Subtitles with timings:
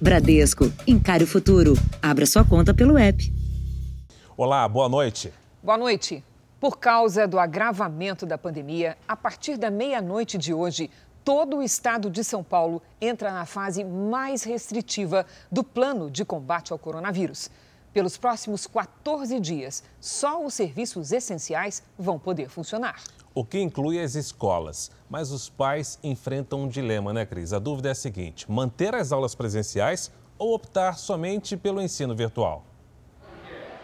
[0.00, 1.74] Bradesco, encare o futuro.
[2.00, 3.32] Abra sua conta pelo app.
[4.36, 5.32] Olá, boa noite.
[5.60, 6.22] Boa noite.
[6.60, 10.88] Por causa do agravamento da pandemia, a partir da meia-noite de hoje,
[11.24, 16.72] todo o estado de São Paulo entra na fase mais restritiva do plano de combate
[16.72, 17.50] ao coronavírus.
[17.92, 23.02] Pelos próximos 14 dias, só os serviços essenciais vão poder funcionar.
[23.38, 24.90] O que inclui as escolas.
[25.08, 27.52] Mas os pais enfrentam um dilema, né, Cris?
[27.52, 32.64] A dúvida é a seguinte: manter as aulas presenciais ou optar somente pelo ensino virtual?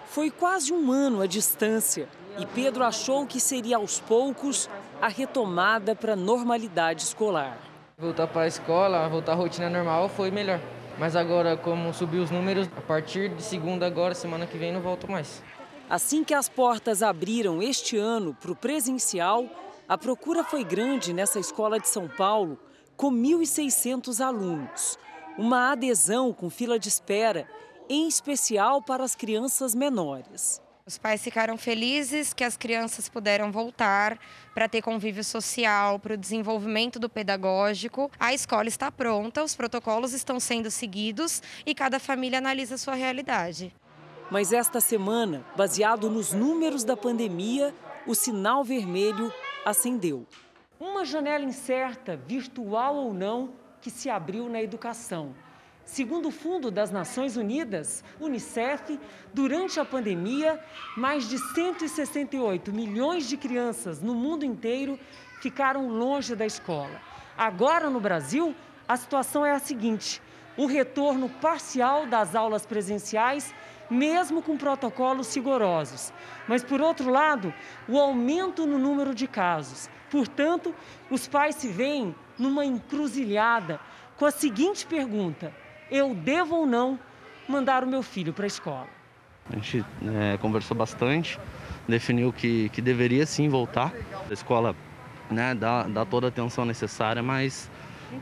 [0.06, 4.68] Foi quase um ano a distância e Pedro achou que seria aos poucos
[5.00, 7.56] a retomada para a normalidade escolar.
[7.96, 10.58] Voltar para a escola, voltar à rotina normal foi melhor.
[10.98, 14.80] Mas agora, como subiu os números, a partir de segunda agora, semana que vem, não
[14.80, 15.40] volto mais.
[15.88, 19.48] Assim que as portas abriram este ano para o presencial,
[19.86, 22.58] a procura foi grande nessa escola de São Paulo,
[22.96, 24.98] com 1.600 alunos.
[25.36, 27.46] Uma adesão com fila de espera
[27.88, 30.62] em especial para as crianças menores.
[30.86, 34.18] Os pais ficaram felizes que as crianças puderam voltar
[34.54, 38.10] para ter convívio social, para o desenvolvimento do pedagógico.
[38.18, 42.94] A escola está pronta, os protocolos estão sendo seguidos e cada família analisa a sua
[42.94, 43.74] realidade.
[44.30, 47.74] Mas esta semana, baseado nos números da pandemia,
[48.06, 49.32] o sinal vermelho
[49.64, 50.26] acendeu.
[50.80, 55.34] Uma janela incerta, virtual ou não, que se abriu na educação.
[55.84, 58.98] Segundo o Fundo das Nações Unidas, Unicef,
[59.34, 60.58] durante a pandemia,
[60.96, 64.98] mais de 168 milhões de crianças no mundo inteiro
[65.40, 66.98] ficaram longe da escola.
[67.36, 68.54] Agora, no Brasil,
[68.88, 70.22] a situação é a seguinte:
[70.56, 73.54] o retorno parcial das aulas presenciais,
[73.90, 76.12] mesmo com protocolos rigorosos.
[76.48, 77.52] Mas, por outro lado,
[77.88, 79.90] o aumento no número de casos.
[80.10, 80.74] Portanto,
[81.10, 83.80] os pais se veem numa encruzilhada
[84.16, 85.52] com a seguinte pergunta
[85.90, 86.98] eu devo ou não
[87.48, 88.88] mandar o meu filho para a escola.
[89.50, 91.38] A gente é, conversou bastante,
[91.86, 93.92] definiu que, que deveria sim voltar.
[94.28, 94.74] A escola
[95.30, 97.70] né, dá, dá toda a atenção necessária, mas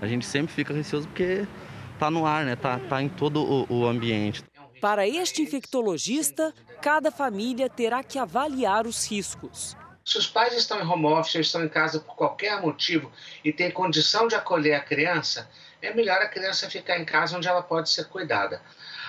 [0.00, 1.46] a gente sempre fica receoso porque
[1.94, 2.56] está no ar, né?
[2.56, 4.44] Tá, tá em todo o, o ambiente.
[4.80, 9.76] Para este infectologista, cada família terá que avaliar os riscos.
[10.04, 13.12] Se os pais estão em home office, estão em casa por qualquer motivo
[13.44, 15.48] e têm condição de acolher a criança,
[15.80, 18.60] é melhor a criança ficar em casa onde ela pode ser cuidada.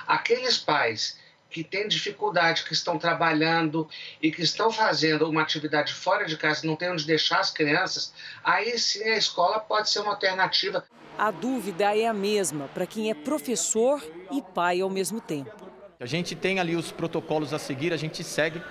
[0.08, 1.18] Aqueles pais
[1.50, 3.88] que têm dificuldade, que estão trabalhando
[4.22, 8.12] e que estão fazendo uma atividade fora de casa, não tem onde deixar as crianças,
[8.44, 10.84] aí sim a escola pode ser uma alternativa.
[11.18, 15.52] A dúvida é a mesma para quem é professor e pai ao mesmo tempo.
[16.00, 18.62] A gente tem ali os protocolos a seguir, a gente segue,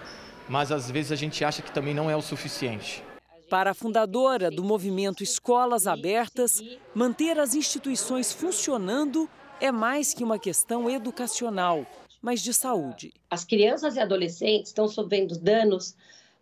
[0.48, 3.03] mas às vezes a gente acha que também não é o suficiente.
[3.48, 6.60] Para a fundadora do movimento Escolas Abertas,
[6.94, 9.28] manter as instituições funcionando
[9.60, 11.86] é mais que uma questão educacional,
[12.20, 13.14] mas de saúde.
[13.30, 15.94] As crianças e adolescentes estão sofrendo danos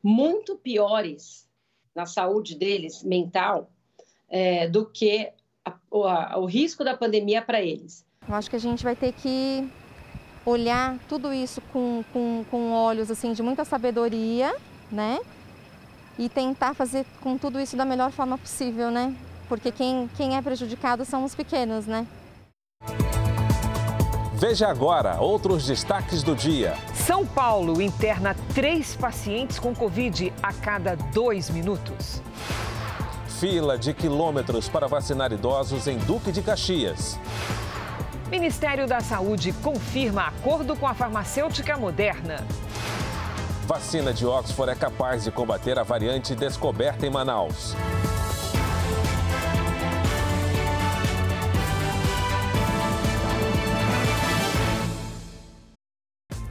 [0.02, 1.46] muito piores
[1.94, 3.70] na saúde deles, mental,
[4.28, 5.32] é, do que
[5.64, 8.04] a, a, o risco da pandemia para eles.
[8.28, 9.68] Eu acho que a gente vai ter que
[10.44, 14.54] olhar tudo isso com, com, com olhos assim de muita sabedoria,
[14.90, 15.18] né?
[16.20, 19.16] e tentar fazer com tudo isso da melhor forma possível, né?
[19.48, 22.06] Porque quem, quem é prejudicado são os pequenos, né?
[24.34, 26.74] Veja agora outros destaques do dia.
[26.94, 32.22] São Paulo interna três pacientes com Covid a cada dois minutos.
[33.40, 37.18] Fila de quilômetros para vacinar idosos em Duque de Caxias.
[38.30, 42.46] Ministério da Saúde confirma acordo com a farmacêutica Moderna.
[43.66, 47.74] Vacina de Oxford é capaz de combater a variante descoberta em Manaus.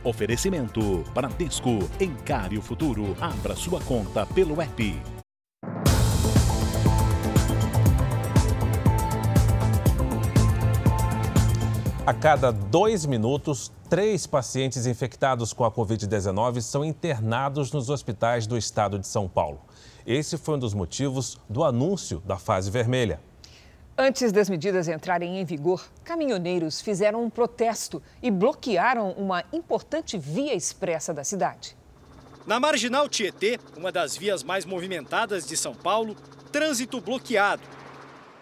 [0.03, 1.87] Oferecimento: Bradesco.
[2.01, 3.15] Encare o futuro.
[3.21, 5.18] Abra sua conta pelo app.
[12.09, 18.57] A cada dois minutos, três pacientes infectados com a Covid-19 são internados nos hospitais do
[18.57, 19.61] estado de São Paulo.
[20.07, 23.21] Esse foi um dos motivos do anúncio da fase vermelha.
[23.95, 30.55] Antes das medidas entrarem em vigor, caminhoneiros fizeram um protesto e bloquearam uma importante via
[30.55, 31.77] expressa da cidade.
[32.43, 36.15] Na Marginal Tietê, uma das vias mais movimentadas de São Paulo,
[36.51, 37.61] trânsito bloqueado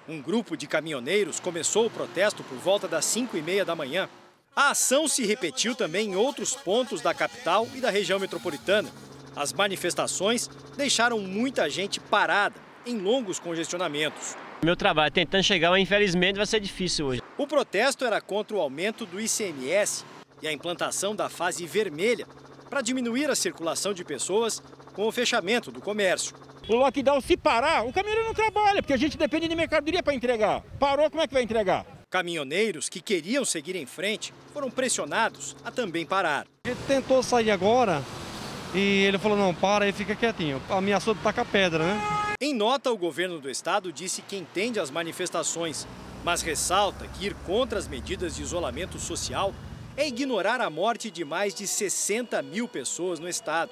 [0.07, 4.07] um grupo de caminhoneiros começou o protesto por volta das 5 e meia da manhã.
[4.55, 8.89] A ação se repetiu também em outros pontos da capital e da região metropolitana.
[9.35, 12.55] As manifestações deixaram muita gente parada
[12.85, 14.35] em longos congestionamentos.
[14.63, 17.21] Meu trabalho tentando chegar, mas infelizmente vai ser difícil hoje.
[17.37, 20.03] O protesto era contra o aumento do ICMS
[20.41, 22.25] e a implantação da fase vermelha
[22.69, 24.63] para diminuir a circulação de pessoas
[24.93, 26.35] com o fechamento do comércio.
[26.69, 30.13] O lockdown, se parar, o caminhoneiro não trabalha, porque a gente depende de mercadoria para
[30.13, 30.61] entregar.
[30.77, 31.85] Parou, como é que vai entregar?
[32.09, 36.45] Caminhoneiros que queriam seguir em frente foram pressionados a também parar.
[36.65, 38.03] Ele tentou sair agora
[38.75, 40.61] e ele falou: não, para e fica quietinho.
[40.69, 42.01] Ameaçou de tacar pedra, né?
[42.41, 45.87] Em nota, o governo do estado disse que entende as manifestações,
[46.25, 49.53] mas ressalta que ir contra as medidas de isolamento social
[49.95, 53.71] é ignorar a morte de mais de 60 mil pessoas no estado,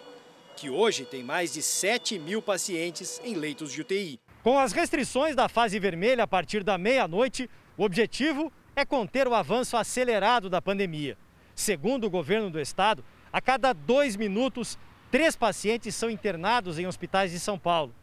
[0.55, 4.19] que hoje tem mais de 7 mil pacientes em leitos de UTI.
[4.41, 9.33] Com as restrições da fase vermelha a partir da meia-noite, o objetivo é conter o
[9.33, 11.17] avanço acelerado da pandemia.
[11.55, 14.77] Segundo o governo do estado, a cada dois minutos,
[15.11, 17.93] três pacientes são internados em hospitais de São Paulo.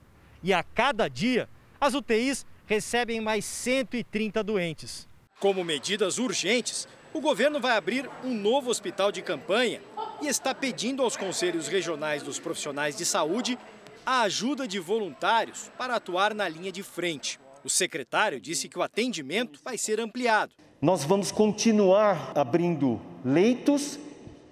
[0.42, 1.48] E a cada dia,
[1.80, 5.08] as UTIs recebem mais 130 doentes.
[5.38, 9.80] Como medidas urgentes, o governo vai abrir um novo hospital de campanha
[10.22, 13.58] e está pedindo aos conselhos regionais dos profissionais de saúde
[14.06, 17.40] a ajuda de voluntários para atuar na linha de frente.
[17.64, 20.54] O secretário disse que o atendimento vai ser ampliado.
[20.80, 23.98] Nós vamos continuar abrindo leitos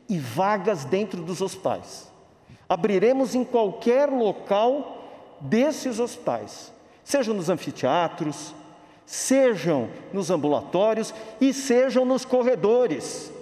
[0.08, 2.10] e vagas dentro dos hospitais.
[2.68, 6.72] Abriremos em qualquer local desses hospitais,
[7.02, 8.54] sejam nos anfiteatros,
[9.06, 13.32] sejam nos ambulatórios e sejam nos corredores.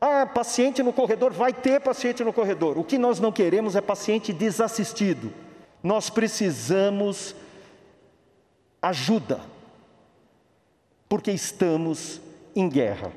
[0.00, 2.76] Ah, paciente no corredor, vai ter paciente no corredor.
[2.78, 5.32] O que nós não queremos é paciente desassistido.
[5.82, 7.34] Nós precisamos
[8.82, 9.40] ajuda,
[11.08, 12.20] porque estamos
[12.54, 13.12] em guerra.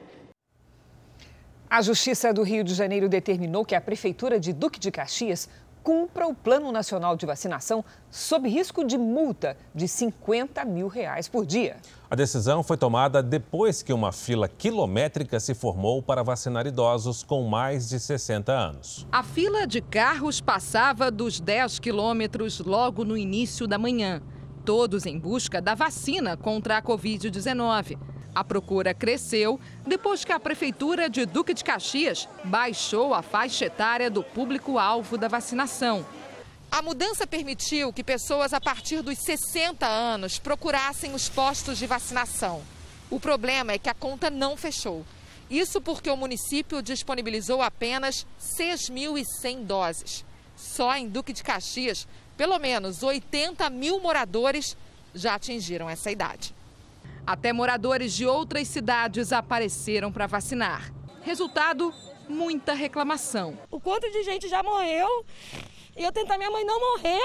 [1.70, 5.48] A Justiça do Rio de Janeiro determinou que a Prefeitura de Duque de Caxias
[5.84, 11.46] cumpra o Plano Nacional de Vacinação sob risco de multa de 50 mil reais por
[11.46, 11.78] dia.
[12.10, 17.44] A decisão foi tomada depois que uma fila quilométrica se formou para vacinar idosos com
[17.44, 19.08] mais de 60 anos.
[19.12, 24.22] A fila de carros passava dos 10 quilômetros logo no início da manhã,
[24.66, 27.98] todos em busca da vacina contra a Covid-19.
[28.34, 34.10] A procura cresceu depois que a Prefeitura de Duque de Caxias baixou a faixa etária
[34.10, 36.06] do público-alvo da vacinação.
[36.72, 42.62] A mudança permitiu que pessoas a partir dos 60 anos procurassem os postos de vacinação.
[43.10, 45.04] O problema é que a conta não fechou.
[45.50, 50.24] Isso porque o município disponibilizou apenas 6.100 doses.
[50.56, 54.78] Só em Duque de Caxias, pelo menos 80 mil moradores
[55.16, 56.54] já atingiram essa idade.
[57.30, 60.92] Até moradores de outras cidades apareceram para vacinar.
[61.22, 61.94] Resultado:
[62.28, 63.56] muita reclamação.
[63.70, 65.08] O quanto de gente já morreu
[65.96, 67.22] e eu tentar minha mãe não morrer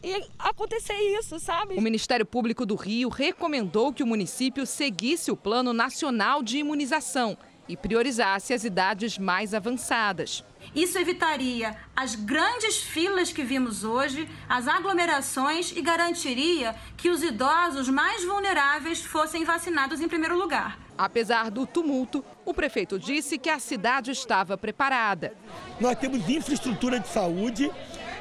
[0.00, 1.74] e acontecer isso, sabe?
[1.74, 7.36] O Ministério Público do Rio recomendou que o município seguisse o Plano Nacional de Imunização
[7.68, 10.44] e priorizasse as idades mais avançadas.
[10.74, 17.88] Isso evitaria as grandes filas que vimos hoje, as aglomerações e garantiria que os idosos
[17.88, 20.78] mais vulneráveis fossem vacinados em primeiro lugar.
[20.96, 25.32] Apesar do tumulto, o prefeito disse que a cidade estava preparada.
[25.80, 27.70] Nós temos infraestrutura de saúde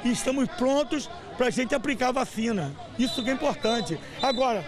[0.03, 2.75] e estamos prontos para a gente aplicar a vacina.
[2.97, 3.99] Isso que é importante.
[4.21, 4.63] Agora,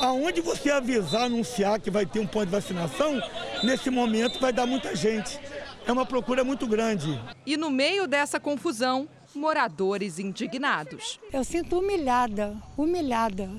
[0.00, 3.20] aonde você avisar, anunciar que vai ter um ponto de vacinação,
[3.62, 5.38] nesse momento vai dar muita gente.
[5.84, 7.20] É uma procura muito grande.
[7.44, 11.18] E no meio dessa confusão, moradores indignados.
[11.32, 13.50] Eu sinto humilhada, humilhada.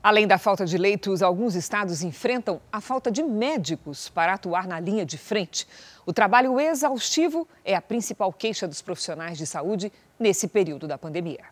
[0.00, 4.78] Além da falta de leitos, alguns estados enfrentam a falta de médicos para atuar na
[4.78, 5.66] linha de frente.
[6.06, 11.51] O trabalho exaustivo é a principal queixa dos profissionais de saúde nesse período da pandemia.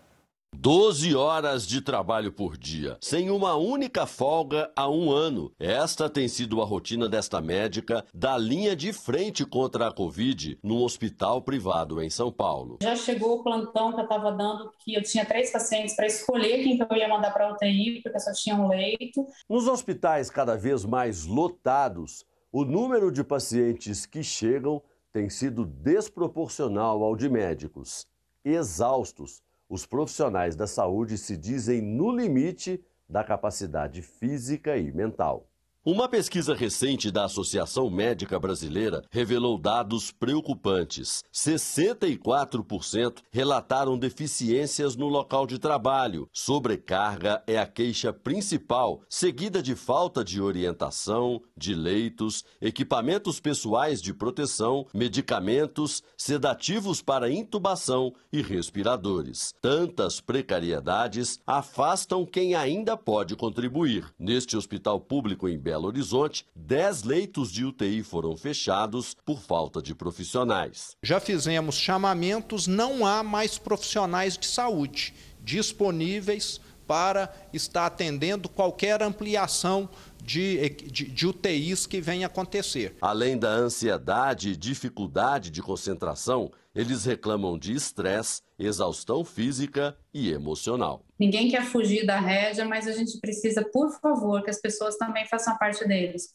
[0.63, 5.51] 12 horas de trabalho por dia, sem uma única folga há um ano.
[5.59, 10.83] Esta tem sido a rotina desta médica da linha de frente contra a Covid num
[10.83, 12.79] hospital privado em São Paulo.
[12.83, 16.63] Já chegou o plantão que eu estava dando, que eu tinha três pacientes para escolher
[16.63, 19.27] quem que eu ia mandar para UTI, porque só tinha um leito.
[19.49, 27.03] Nos hospitais cada vez mais lotados, o número de pacientes que chegam tem sido desproporcional
[27.03, 28.07] ao de médicos,
[28.45, 29.41] exaustos
[29.71, 35.50] os profissionais da saúde se dizem no limite da capacidade física e mental.
[35.83, 41.25] Uma pesquisa recente da Associação Médica Brasileira revelou dados preocupantes.
[41.33, 46.29] 64% relataram deficiências no local de trabalho.
[46.35, 54.13] Sobrecarga é a queixa principal, seguida de falta de orientação, de leitos, equipamentos pessoais de
[54.13, 59.55] proteção, medicamentos, sedativos para intubação e respiradores.
[59.63, 64.05] Tantas precariedades afastam quem ainda pode contribuir.
[64.19, 69.95] Neste hospital público em Belo Horizonte, 10 leitos de UTI foram fechados por falta de
[69.95, 70.97] profissionais.
[71.01, 79.89] Já fizemos chamamentos, não há mais profissionais de saúde disponíveis para estar atendendo qualquer ampliação
[80.21, 82.97] de, de, de, UTIs que venha acontecer.
[83.01, 91.05] Além da ansiedade e dificuldade de concentração, eles reclamam de estresse, exaustão física e emocional.
[91.17, 95.25] Ninguém quer fugir da rédea, mas a gente precisa, por favor, que as pessoas também
[95.27, 96.35] façam parte deles.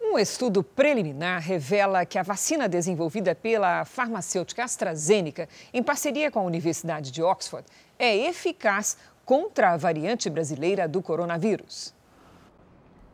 [0.00, 6.44] Um estudo preliminar revela que a vacina desenvolvida pela farmacêutica AstraZeneca, em parceria com a
[6.44, 7.66] Universidade de Oxford,
[7.98, 11.92] é eficaz contra a variante brasileira do coronavírus.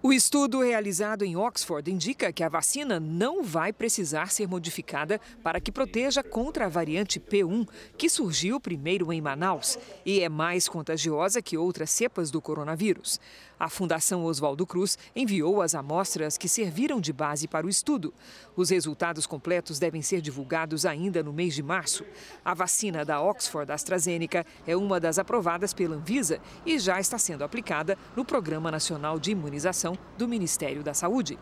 [0.02, 5.60] O estudo realizado em Oxford indica que a vacina não vai precisar ser modificada para
[5.60, 11.42] que proteja contra a variante P1, que surgiu primeiro em Manaus e é mais contagiosa
[11.42, 13.20] que outras cepas do coronavírus.
[13.58, 18.14] A Fundação Oswaldo Cruz enviou as amostras que serviram de base para o estudo.
[18.56, 22.06] Os resultados completos devem ser divulgados ainda no mês de março.
[22.42, 27.44] A vacina da Oxford AstraZeneca é uma das aprovadas pela Anvisa e já está sendo
[27.44, 31.38] aplicada no Programa Nacional de Imunização do Ministério da Saúde.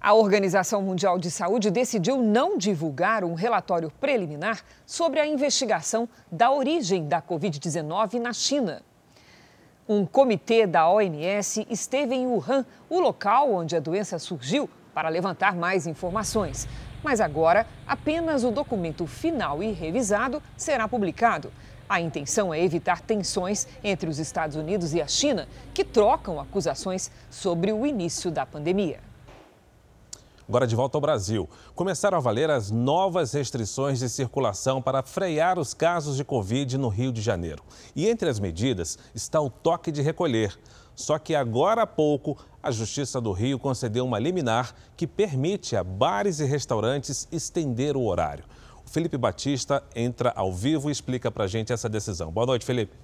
[0.00, 6.50] A Organização Mundial de Saúde decidiu não divulgar um relatório preliminar sobre a investigação da
[6.50, 8.82] origem da Covid-19 na China.
[9.88, 15.54] Um comitê da OMS esteve em Wuhan, o local onde a doença surgiu, para levantar
[15.54, 16.68] mais informações.
[17.02, 21.50] Mas agora, apenas o documento final e revisado será publicado.
[21.88, 27.10] A intenção é evitar tensões entre os Estados Unidos e a China, que trocam acusações
[27.30, 29.00] sobre o início da pandemia.
[30.46, 31.48] Agora de volta ao Brasil.
[31.74, 36.88] Começaram a valer as novas restrições de circulação para frear os casos de Covid no
[36.88, 37.62] Rio de Janeiro.
[37.96, 40.58] E entre as medidas está o toque de recolher.
[40.94, 45.82] Só que agora há pouco, a Justiça do Rio concedeu uma liminar que permite a
[45.82, 48.44] bares e restaurantes estender o horário.
[48.86, 52.30] Felipe Batista entra ao vivo e explica para a gente essa decisão.
[52.30, 52.94] Boa noite, Felipe.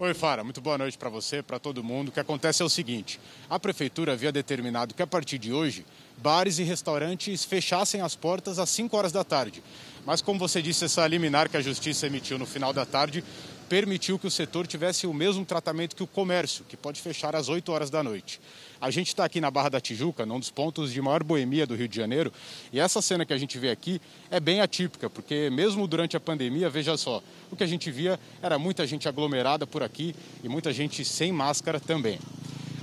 [0.00, 2.10] Oi, Fara, muito boa noite para você, para todo mundo.
[2.10, 3.18] O que acontece é o seguinte:
[3.50, 5.84] a prefeitura havia determinado que a partir de hoje,
[6.18, 9.60] bares e restaurantes fechassem as portas às 5 horas da tarde.
[10.06, 13.24] Mas, como você disse, essa liminar que a justiça emitiu no final da tarde
[13.68, 17.48] permitiu que o setor tivesse o mesmo tratamento que o comércio, que pode fechar às
[17.48, 18.40] 8 horas da noite.
[18.80, 21.74] A gente está aqui na Barra da Tijuca, num dos pontos de maior boemia do
[21.74, 22.32] Rio de Janeiro,
[22.72, 26.20] e essa cena que a gente vê aqui é bem atípica, porque mesmo durante a
[26.20, 27.20] pandemia, veja só,
[27.50, 31.32] o que a gente via era muita gente aglomerada por aqui e muita gente sem
[31.32, 32.20] máscara também.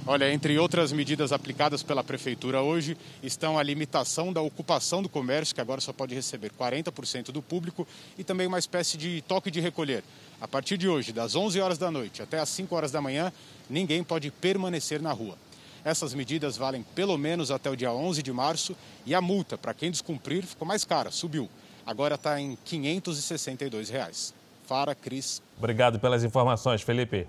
[0.05, 5.55] Olha, entre outras medidas aplicadas pela Prefeitura hoje estão a limitação da ocupação do comércio,
[5.55, 7.87] que agora só pode receber 40% do público,
[8.17, 10.03] e também uma espécie de toque de recolher.
[10.41, 13.31] A partir de hoje, das 11 horas da noite até as 5 horas da manhã,
[13.69, 15.37] ninguém pode permanecer na rua.
[15.85, 18.75] Essas medidas valem pelo menos até o dia 11 de março
[19.05, 21.47] e a multa para quem descumprir ficou mais cara, subiu.
[21.85, 24.33] Agora está em 562 reais.
[24.65, 25.43] Fara, Cris.
[25.55, 27.27] Obrigado pelas informações, Felipe.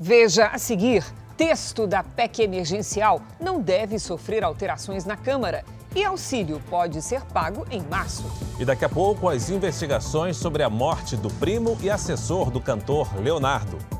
[0.00, 1.04] Veja a seguir:
[1.36, 5.62] texto da PEC emergencial não deve sofrer alterações na Câmara
[5.94, 8.24] e auxílio pode ser pago em março.
[8.58, 13.14] E daqui a pouco, as investigações sobre a morte do primo e assessor do cantor
[13.20, 13.95] Leonardo.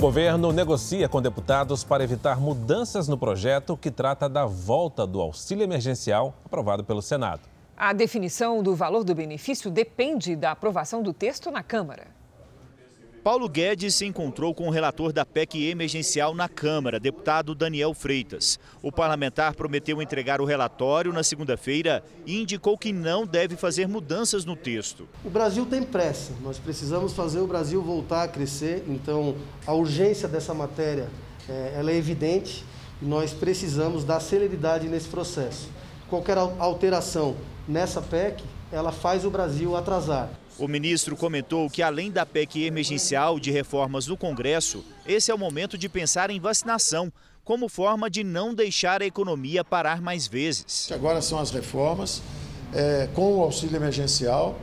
[0.00, 5.20] O governo negocia com deputados para evitar mudanças no projeto que trata da volta do
[5.20, 7.42] auxílio emergencial aprovado pelo Senado.
[7.76, 12.06] A definição do valor do benefício depende da aprovação do texto na Câmara.
[13.22, 18.58] Paulo Guedes se encontrou com o relator da PEC emergencial na Câmara, deputado Daniel Freitas.
[18.82, 24.46] O parlamentar prometeu entregar o relatório na segunda-feira e indicou que não deve fazer mudanças
[24.46, 25.06] no texto.
[25.22, 29.36] O Brasil tem pressa, nós precisamos fazer o Brasil voltar a crescer, então
[29.66, 31.06] a urgência dessa matéria
[31.46, 32.64] é, ela é evidente
[33.02, 35.68] e nós precisamos dar celeridade nesse processo.
[36.08, 37.36] Qualquer alteração
[37.68, 40.30] nessa PEC, ela faz o Brasil atrasar.
[40.60, 45.38] O ministro comentou que, além da PEC emergencial de reformas no Congresso, esse é o
[45.38, 47.10] momento de pensar em vacinação,
[47.42, 50.92] como forma de não deixar a economia parar mais vezes.
[50.92, 52.20] Agora são as reformas,
[52.74, 54.60] é, com o auxílio emergencial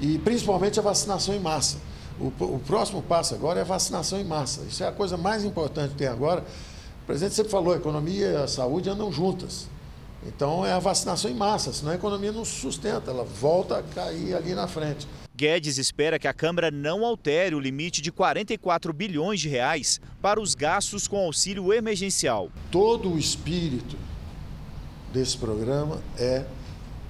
[0.00, 1.78] e principalmente a vacinação em massa.
[2.20, 4.62] O, o, próximo passo agora é a vacinação em massa.
[4.68, 6.44] Isso é a coisa mais importante que tem agora.
[7.02, 9.66] O presidente sempre falou: a economia e a saúde andam juntas.
[10.24, 14.34] Então é a vacinação em massa, senão a economia não sustenta, ela volta a cair
[14.36, 15.08] ali na frente.
[15.36, 20.40] Guedes espera que a Câmara não altere o limite de 44 bilhões de reais para
[20.40, 22.52] os gastos com auxílio emergencial.
[22.70, 23.96] Todo o espírito
[25.12, 26.44] desse programa é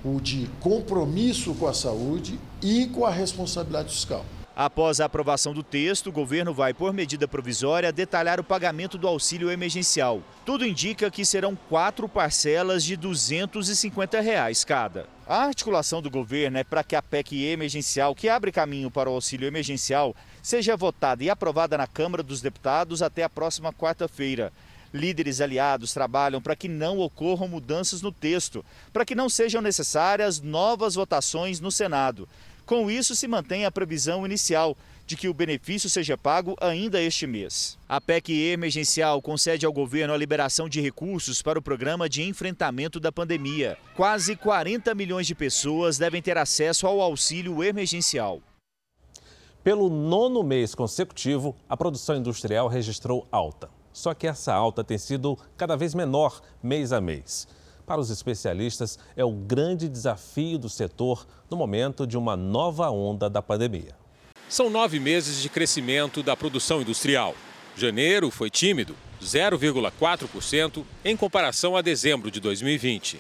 [0.03, 4.25] o de compromisso com a saúde e com a responsabilidade fiscal.
[4.57, 9.09] Após a aprovação do texto, o governo vai, por medida provisória, detalhar o pagamento do
[9.09, 10.23] auxílio emergencial.
[10.47, 15.09] Tudo indica que serão quatro parcelas de 250 reais cada.
[15.27, 19.15] A articulação do governo é para que a PEC emergencial, que abre caminho para o
[19.15, 24.53] auxílio emergencial, seja votada e aprovada na Câmara dos Deputados até a próxima quarta-feira.
[24.93, 30.41] Líderes aliados trabalham para que não ocorram mudanças no texto, para que não sejam necessárias
[30.41, 32.29] novas votações no Senado.
[32.67, 34.75] Com isso, se mantém a previsão inicial
[35.07, 37.79] de que o benefício seja pago ainda este mês.
[37.87, 42.99] A PEC emergencial concede ao governo a liberação de recursos para o programa de enfrentamento
[42.99, 43.77] da pandemia.
[43.95, 48.41] Quase 40 milhões de pessoas devem ter acesso ao auxílio emergencial.
[49.63, 53.69] Pelo nono mês consecutivo, a produção industrial registrou alta.
[53.93, 57.47] Só que essa alta tem sido cada vez menor mês a mês
[57.87, 63.29] para os especialistas, é o grande desafio do setor no momento de uma nova onda
[63.29, 63.95] da pandemia.
[64.49, 67.35] São nove meses de crescimento da produção industrial.
[67.77, 73.19] Janeiro foi tímido, 0,4% em comparação a dezembro de 2020.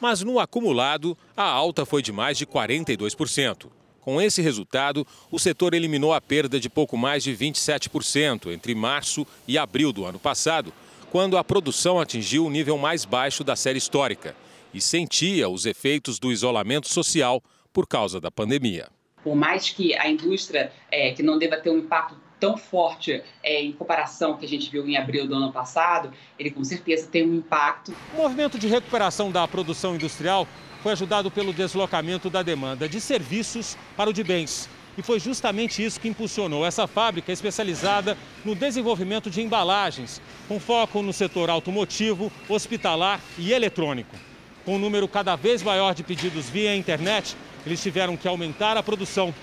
[0.00, 3.68] Mas no acumulado, a alta foi de mais de 42%.
[4.00, 9.26] Com esse resultado, o setor eliminou a perda de pouco mais de 27% entre março
[9.48, 10.72] e abril do ano passado,
[11.10, 14.34] quando a produção atingiu o nível mais baixo da série histórica
[14.72, 17.42] e sentia os efeitos do isolamento social
[17.72, 18.88] por causa da pandemia.
[19.22, 23.62] Por mais que a indústria, é, que não deva ter um impacto tão forte é,
[23.62, 27.08] em comparação ao que a gente viu em abril do ano passado, ele com certeza
[27.08, 27.94] tem um impacto.
[28.14, 30.46] O movimento de recuperação da produção industrial
[30.82, 34.68] foi ajudado pelo deslocamento da demanda de serviços para o de bens.
[34.98, 41.02] E foi justamente isso que impulsionou essa fábrica especializada no desenvolvimento de embalagens, com foco
[41.02, 44.16] no setor automotivo, hospitalar e eletrônico.
[44.64, 48.82] Com um número cada vez maior de pedidos via internet, eles tiveram que aumentar a
[48.82, 49.34] produção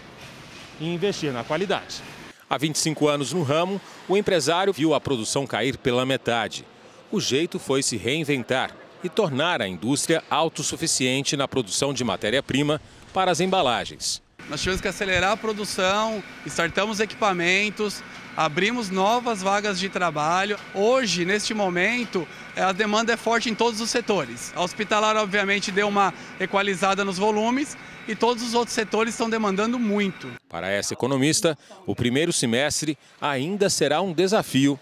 [0.79, 2.01] e investir na qualidade.
[2.49, 6.65] Há 25 anos no ramo, o empresário viu a produção cair pela metade.
[7.11, 12.81] O jeito foi se reinventar e tornar a indústria autossuficiente na produção de matéria-prima
[13.13, 14.22] para as embalagens.
[14.49, 18.03] Nós tivemos que acelerar a produção, startamos equipamentos,
[18.36, 20.58] abrimos novas vagas de trabalho.
[20.73, 24.51] Hoje, neste momento, a demanda é forte em todos os setores.
[24.56, 27.77] A hospitalar, obviamente, deu uma equalizada nos volumes
[28.08, 30.29] e todos os outros setores estão demandando muito.
[30.49, 34.79] Para essa economista, o primeiro semestre ainda será um desafio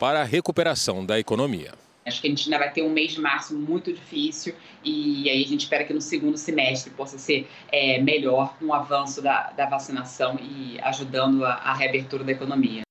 [0.00, 1.83] para a recuperação da economia.
[2.06, 5.42] Acho que a gente ainda vai ter um mês de março muito difícil e aí
[5.42, 9.50] a gente espera que no segundo semestre possa ser é, melhor com o avanço da,
[9.52, 12.84] da vacinação e ajudando a, a reabertura da economia.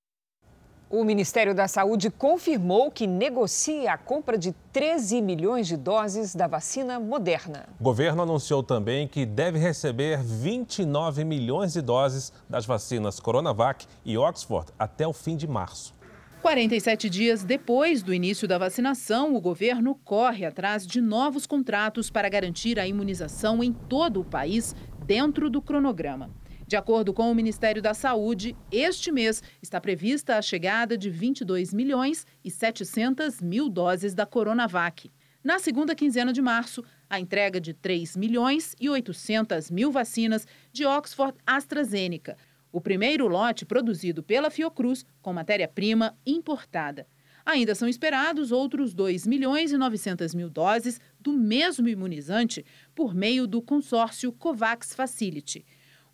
[0.89, 6.45] O Ministério da Saúde confirmou que negocia a compra de 13 milhões de doses da
[6.45, 7.67] vacina Moderna.
[7.79, 14.19] O governo anunciou também que deve receber 29 milhões de doses das vacinas Coronavac e
[14.19, 15.95] Oxford até o fim de março.
[16.43, 22.27] 47 dias depois do início da vacinação, o governo corre atrás de novos contratos para
[22.27, 24.75] garantir a imunização em todo o país
[25.05, 26.29] dentro do cronograma.
[26.67, 31.73] De acordo com o Ministério da Saúde, este mês está prevista a chegada de 22
[31.73, 35.09] milhões e 700 mil doses da Coronavac.
[35.41, 40.85] Na segunda quinzena de março, a entrega de 3 milhões e 800 mil vacinas de
[40.85, 42.35] Oxford AstraZeneca
[42.73, 47.07] o primeiro lote produzido pela Fiocruz com matéria-prima importada.
[47.45, 53.45] Ainda são esperados outros 2 milhões e 900 mil doses do mesmo imunizante por meio
[53.45, 55.63] do consórcio COVAX Facility.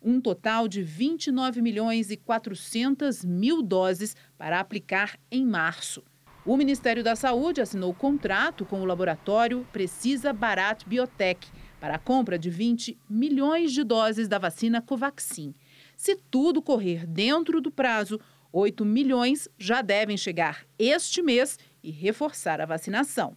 [0.02, 6.02] Um total de 29 milhões e 400 mil doses para aplicar em março.
[6.44, 12.38] O Ministério da Saúde assinou contrato com o laboratório Precisa Barat Biotech para a compra
[12.38, 15.54] de 20 milhões de doses da vacina Covaxin.
[16.00, 18.18] Se tudo correr dentro do prazo,
[18.50, 23.36] 8 milhões já devem chegar este mês e reforçar a vacinação.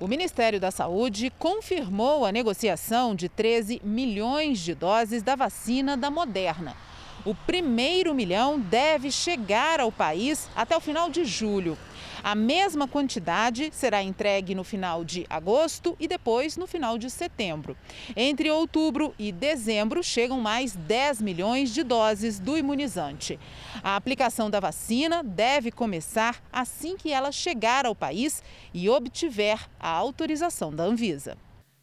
[0.00, 6.10] O Ministério da Saúde confirmou a negociação de 13 milhões de doses da vacina da
[6.10, 6.74] Moderna.
[7.22, 11.76] O primeiro milhão deve chegar ao país até o final de julho.
[12.22, 17.76] A mesma quantidade será entregue no final de agosto e depois no final de setembro.
[18.16, 23.38] Entre outubro e dezembro chegam mais 10 milhões de doses do imunizante.
[23.82, 29.90] A aplicação da vacina deve começar assim que ela chegar ao país e obtiver a
[29.90, 31.36] autorização da Anvisa.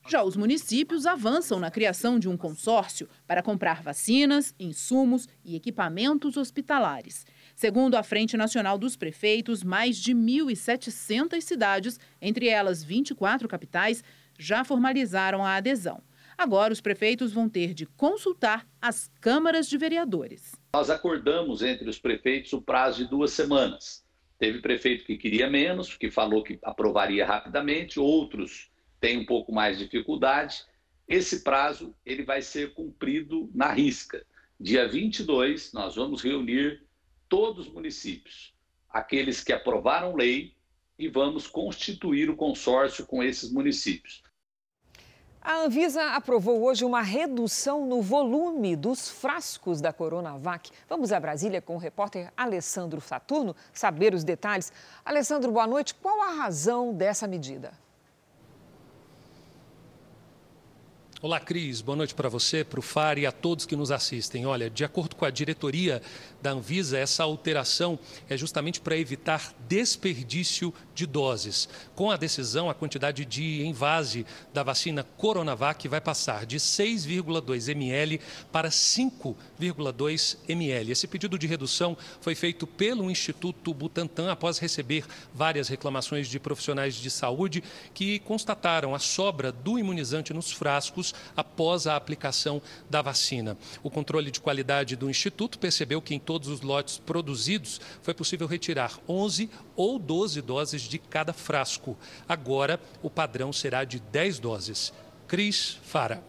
[0.10, 6.38] Já os municípios avançam na criação de um consórcio para comprar vacinas, insumos e equipamentos
[6.38, 7.26] hospitalares.
[7.54, 14.02] Segundo a Frente Nacional dos Prefeitos, mais de 1.700 cidades, entre elas 24 capitais,
[14.40, 16.02] já formalizaram a adesão.
[16.38, 20.56] Agora, os prefeitos vão ter de consultar as câmaras de vereadores.
[20.74, 24.06] Nós acordamos entre os prefeitos o prazo de duas semanas.
[24.40, 29.78] Teve prefeito que queria menos, que falou que aprovaria rapidamente, outros têm um pouco mais
[29.78, 30.66] de dificuldade.
[31.08, 34.26] Esse prazo ele vai ser cumprido na risca.
[34.60, 36.84] Dia 22, nós vamos reunir
[37.30, 38.54] todos os municípios,
[38.90, 40.56] aqueles que aprovaram lei,
[40.98, 44.24] e vamos constituir o consórcio com esses municípios.
[45.40, 50.72] A Anvisa aprovou hoje uma redução no volume dos frascos da Coronavac.
[50.90, 54.74] Vamos a Brasília com o repórter Alessandro Saturno saber os detalhes.
[55.06, 55.94] Alessandro, boa noite.
[55.94, 57.72] Qual a razão dessa medida?
[61.20, 61.82] Olá, Cris.
[61.82, 64.46] Boa noite para você, para o FAR e a todos que nos assistem.
[64.46, 66.00] Olha, de acordo com a diretoria
[66.42, 71.68] da Anvisa, essa alteração é justamente para evitar desperdício de doses.
[71.96, 78.20] Com a decisão, a quantidade de envase da vacina Coronavac vai passar de 6,2 ml
[78.52, 80.92] para 5,2 ml.
[80.92, 86.96] Esse pedido de redução foi feito pelo Instituto Butantan após receber várias reclamações de profissionais
[86.96, 93.58] de saúde que constataram a sobra do imunizante nos frascos após a aplicação da vacina.
[93.84, 98.46] O controle de qualidade do Instituto percebeu que em todos os lotes produzidos foi possível
[98.46, 101.96] retirar 11 ou 12 doses de cada frasco.
[102.28, 104.94] Agora, o padrão será de 10 doses.
[105.26, 106.22] Cris Fara.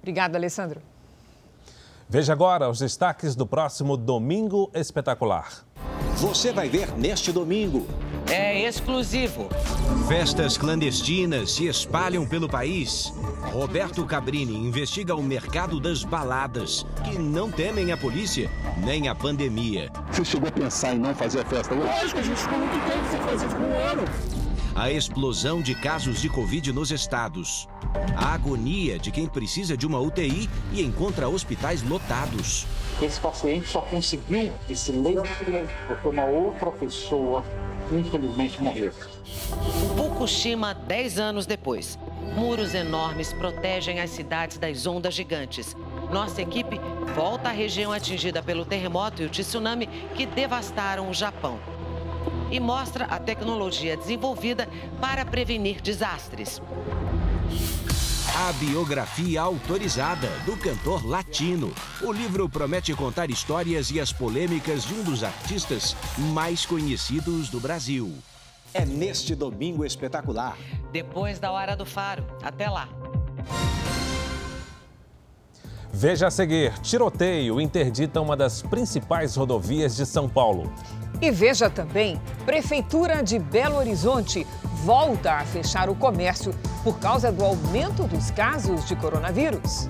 [0.00, 0.82] Obrigada, Alessandro.
[2.08, 5.64] Veja agora os destaques do próximo Domingo Espetacular.
[6.16, 7.86] Você vai ver neste domingo.
[8.30, 9.48] É exclusivo.
[10.08, 13.12] Festas clandestinas se espalham pelo país.
[13.52, 19.90] Roberto Cabrini investiga o mercado das baladas, que não temem a polícia nem a pandemia.
[20.10, 21.86] Você chegou a pensar em não fazer a festa hoje?
[21.86, 24.04] Lógico, a gente ficou muito tempo sem fazer, ficou um ano.
[24.74, 27.68] A explosão de casos de Covid nos estados.
[28.16, 32.66] A agonia de quem precisa de uma UTI e encontra hospitais lotados.
[33.00, 35.22] Esse paciente só conseguiu esse leito
[35.86, 37.44] porque uma outra pessoa,
[37.92, 38.92] infelizmente, morreu.
[39.96, 41.98] Fukushima, 10 anos depois.
[42.34, 45.76] Muros enormes protegem as cidades das ondas gigantes.
[46.10, 46.80] Nossa equipe
[47.14, 51.58] volta à região atingida pelo terremoto e o tsunami que devastaram o Japão.
[52.50, 54.68] E mostra a tecnologia desenvolvida
[55.00, 56.60] para prevenir desastres.
[58.32, 61.72] A biografia autorizada do cantor latino.
[62.02, 65.94] O livro promete contar histórias e as polêmicas de um dos artistas
[66.32, 68.12] mais conhecidos do Brasil.
[68.72, 70.56] É neste domingo espetacular.
[70.90, 72.24] Depois da hora do faro.
[72.42, 72.88] Até lá.
[75.92, 80.72] Veja a seguir: tiroteio interdita uma das principais rodovias de São Paulo.
[81.20, 84.46] E veja também: Prefeitura de Belo Horizonte
[84.84, 89.88] volta a fechar o comércio por causa do aumento dos casos de coronavírus.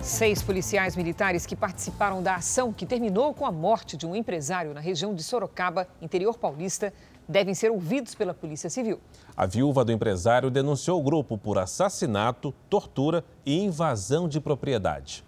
[0.00, 4.72] Seis policiais militares que participaram da ação que terminou com a morte de um empresário
[4.72, 6.92] na região de Sorocaba, interior paulista,
[7.28, 8.98] devem ser ouvidos pela Polícia Civil.
[9.36, 15.22] A viúva do empresário denunciou o grupo por assassinato, tortura e invasão de propriedade.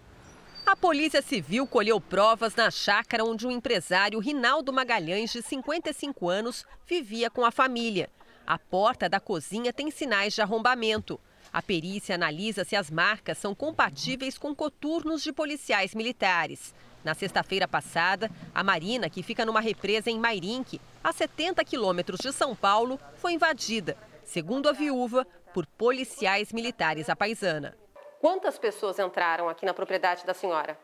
[0.65, 6.65] A Polícia Civil colheu provas na chácara onde o empresário Rinaldo Magalhães, de 55 anos,
[6.87, 8.09] vivia com a família.
[8.47, 11.19] A porta da cozinha tem sinais de arrombamento.
[11.53, 16.73] A perícia analisa se as marcas são compatíveis com coturnos de policiais militares.
[17.03, 22.31] Na sexta-feira passada, a Marina, que fica numa represa em Mairinque, a 70 quilômetros de
[22.31, 27.77] São Paulo, foi invadida, segundo a viúva, por policiais militares à paisana.
[28.19, 30.77] Quantas pessoas entraram aqui na propriedade da senhora?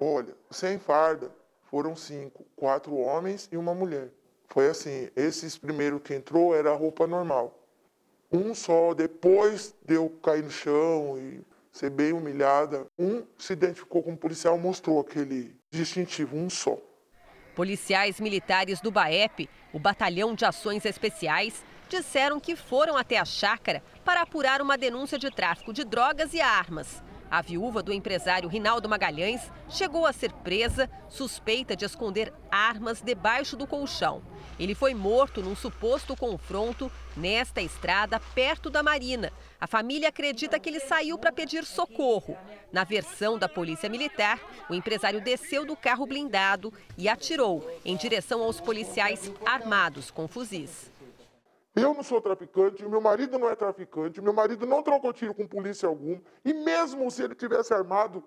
[0.00, 1.30] Olha, sem farda,
[1.64, 4.10] foram cinco, quatro homens e uma mulher.
[4.48, 7.56] Foi assim, esses primeiro que entrou era roupa normal.
[8.32, 14.02] Um só, depois de eu cair no chão e ser bem humilhada, um se identificou
[14.02, 16.78] como policial, mostrou aquele distintivo, um só.
[17.54, 23.82] Policiais militares do BAEP, o Batalhão de Ações Especiais, disseram que foram até a chácara
[24.04, 27.02] para apurar uma denúncia de tráfico de drogas e armas.
[27.30, 33.56] A viúva do empresário Rinaldo Magalhães chegou a ser presa, suspeita de esconder armas debaixo
[33.56, 34.20] do colchão.
[34.58, 39.32] Ele foi morto num suposto confronto nesta estrada perto da Marina.
[39.60, 42.36] A família acredita que ele saiu para pedir socorro.
[42.72, 48.42] Na versão da Polícia Militar, o empresário desceu do carro blindado e atirou em direção
[48.42, 50.90] aos policiais armados com fuzis.
[51.80, 55.46] Eu não sou traficante, meu marido não é traficante, meu marido não trocou tiro com
[55.46, 56.20] polícia alguma.
[56.44, 58.22] E mesmo se ele tivesse armado,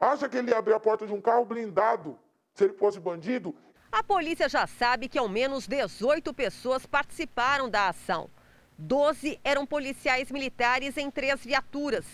[0.00, 2.18] acha que ele ia abrir a porta de um carro blindado
[2.54, 3.54] se ele fosse bandido?
[3.92, 8.30] A polícia já sabe que ao menos 18 pessoas participaram da ação.
[8.78, 12.04] Doze eram policiais militares em três viaturas.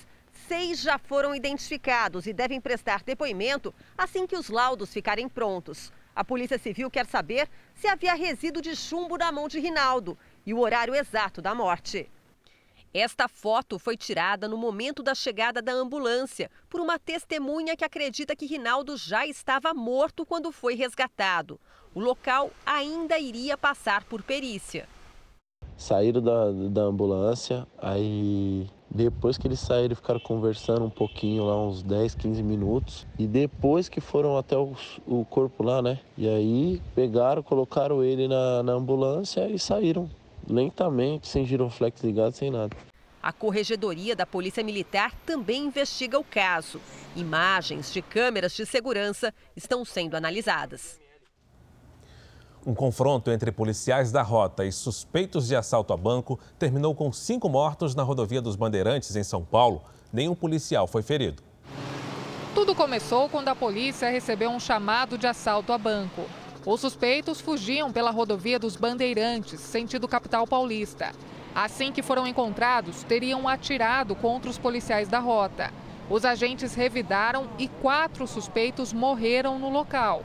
[0.48, 5.92] Seis já foram identificados e devem prestar depoimento assim que os laudos ficarem prontos.
[6.14, 10.16] A Polícia Civil quer saber se havia resíduo de chumbo na mão de Rinaldo
[10.46, 12.10] e o horário exato da morte.
[12.94, 18.36] Esta foto foi tirada no momento da chegada da ambulância por uma testemunha que acredita
[18.36, 21.58] que Rinaldo já estava morto quando foi resgatado.
[21.94, 24.86] O local ainda iria passar por perícia.
[25.74, 31.82] Saíram da, da ambulância, aí depois que eles saíram, ficaram conversando um pouquinho lá, uns
[31.82, 33.06] 10, 15 minutos.
[33.18, 34.74] E depois que foram até o,
[35.06, 35.98] o corpo lá, né?
[36.16, 40.10] E aí pegaram, colocaram ele na, na ambulância e saíram
[40.48, 42.76] lentamente, sem giroflex ligado, sem nada.
[43.22, 46.80] A Corregedoria da Polícia Militar também investiga o caso.
[47.14, 51.00] Imagens de câmeras de segurança estão sendo analisadas.
[52.66, 57.48] Um confronto entre policiais da rota e suspeitos de assalto a banco terminou com cinco
[57.48, 59.82] mortos na rodovia dos Bandeirantes, em São Paulo.
[60.12, 61.42] Nenhum policial foi ferido.
[62.54, 66.22] Tudo começou quando a polícia recebeu um chamado de assalto a banco.
[66.64, 71.10] Os suspeitos fugiam pela rodovia dos Bandeirantes, sentido capital paulista.
[71.52, 75.72] Assim que foram encontrados, teriam atirado contra os policiais da rota.
[76.08, 80.24] Os agentes revidaram e quatro suspeitos morreram no local.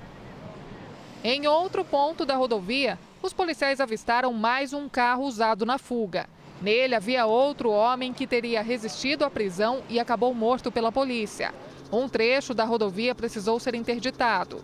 [1.23, 6.29] Em outro ponto da rodovia, os policiais avistaram mais um carro usado na fuga.
[6.61, 11.51] Nele havia outro homem que teria resistido à prisão e acabou morto pela polícia.
[11.91, 14.61] Um trecho da rodovia precisou ser interditado.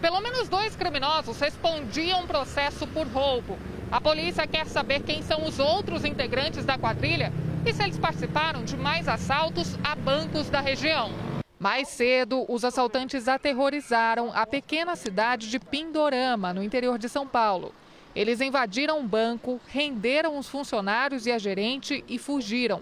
[0.00, 3.58] Pelo menos dois criminosos respondiam processo por roubo.
[3.92, 7.30] A polícia quer saber quem são os outros integrantes da quadrilha
[7.66, 11.10] e se eles participaram de mais assaltos a bancos da região.
[11.58, 17.74] Mais cedo, os assaltantes aterrorizaram a pequena cidade de Pindorama, no interior de São Paulo.
[18.16, 22.80] Eles invadiram um banco, renderam os funcionários e a gerente e fugiram.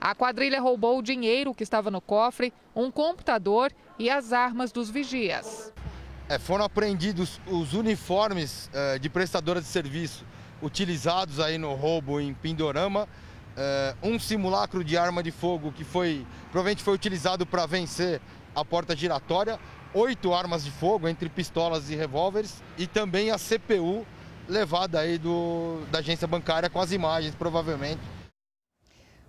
[0.00, 4.88] A quadrilha roubou o dinheiro que estava no cofre, um computador e as armas dos
[4.88, 5.72] vigias.
[6.30, 10.24] É, foram apreendidos os uniformes é, de prestadora de serviço
[10.62, 13.08] utilizados aí no roubo em Pindorama,
[13.56, 18.20] é, um simulacro de arma de fogo que foi provavelmente foi utilizado para vencer
[18.54, 19.58] a porta giratória,
[19.92, 24.06] oito armas de fogo entre pistolas e revólveres e também a CPU
[24.48, 28.00] levada aí do, da agência bancária com as imagens provavelmente.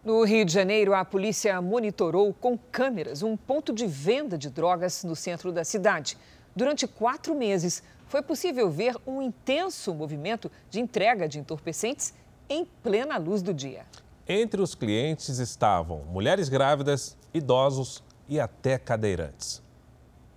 [0.03, 5.03] No Rio de Janeiro, a polícia monitorou com câmeras um ponto de venda de drogas
[5.03, 6.15] no centro da cidade.
[6.55, 12.13] Durante quatro meses, foi possível ver um intenso movimento de entrega de entorpecentes
[12.49, 13.85] em plena luz do dia.
[14.27, 19.61] Entre os clientes estavam mulheres grávidas, idosos e até cadeirantes.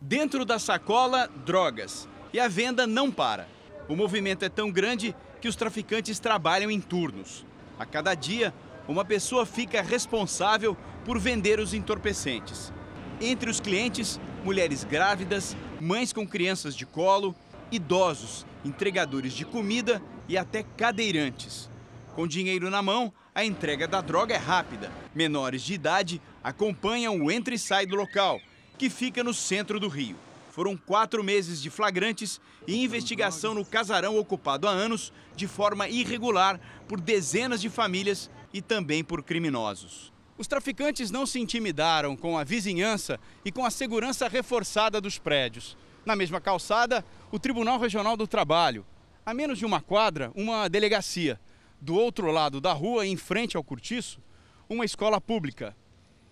[0.00, 2.08] Dentro da sacola, drogas.
[2.32, 3.46] E a venda não para.
[3.88, 7.44] O movimento é tão grande que os traficantes trabalham em turnos.
[7.78, 8.54] A cada dia,
[8.86, 12.72] uma pessoa fica responsável por vender os entorpecentes.
[13.20, 17.34] Entre os clientes, mulheres grávidas, mães com crianças de colo,
[17.70, 21.68] idosos, entregadores de comida e até cadeirantes.
[22.14, 24.90] Com dinheiro na mão, a entrega da droga é rápida.
[25.14, 28.40] Menores de idade acompanham o entra e sai do local,
[28.78, 30.16] que fica no centro do Rio.
[30.50, 36.60] Foram quatro meses de flagrantes e investigação no casarão ocupado há anos de forma irregular
[36.86, 40.13] por dezenas de famílias e também por criminosos.
[40.36, 45.76] Os traficantes não se intimidaram com a vizinhança e com a segurança reforçada dos prédios.
[46.04, 48.84] Na mesma calçada, o Tribunal Regional do Trabalho.
[49.24, 51.40] A menos de uma quadra, uma delegacia.
[51.80, 54.20] Do outro lado da rua, em frente ao cortiço,
[54.68, 55.76] uma escola pública.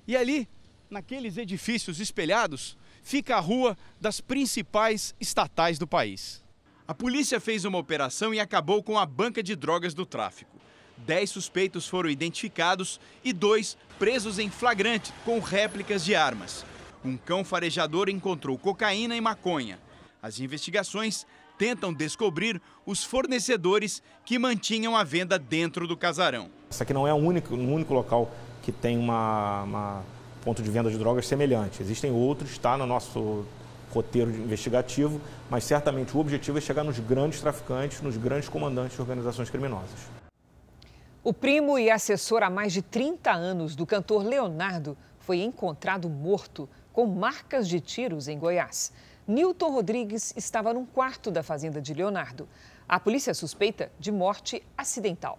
[0.07, 0.49] E ali,
[0.91, 6.43] naqueles edifícios espelhados, fica a rua das principais estatais do país.
[6.89, 10.52] A polícia fez uma operação e acabou com a banca de drogas do tráfico.
[11.07, 16.65] Dez suspeitos foram identificados e dois presos em flagrante com réplicas de armas.
[17.05, 19.79] Um cão farejador encontrou cocaína e maconha.
[20.23, 21.27] As investigações
[21.59, 26.49] tentam descobrir os fornecedores que mantinham a venda dentro do casarão.
[26.71, 30.03] Isso aqui não é o único, um único local que tem uma, uma
[30.45, 31.83] ponto de venda de drogas semelhante.
[31.83, 33.45] Existem outros, está no nosso
[33.93, 39.03] roteiro investigativo, mas certamente o objetivo é chegar nos grandes traficantes, nos grandes comandantes de
[39.03, 40.12] organizações criminosas.
[41.25, 46.69] O primo e assessor há mais de 30 anos do cantor Leonardo foi encontrado morto
[46.93, 48.93] com marcas de tiros em Goiás.
[49.27, 52.49] Newton Rodrigues estava num quarto da fazenda de Leonardo.
[52.89, 55.39] A polícia suspeita de morte acidental.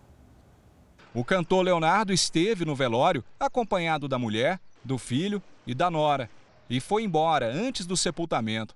[1.14, 6.30] O cantor Leonardo esteve no velório acompanhado da mulher, do filho e da nora
[6.70, 8.74] e foi embora antes do sepultamento.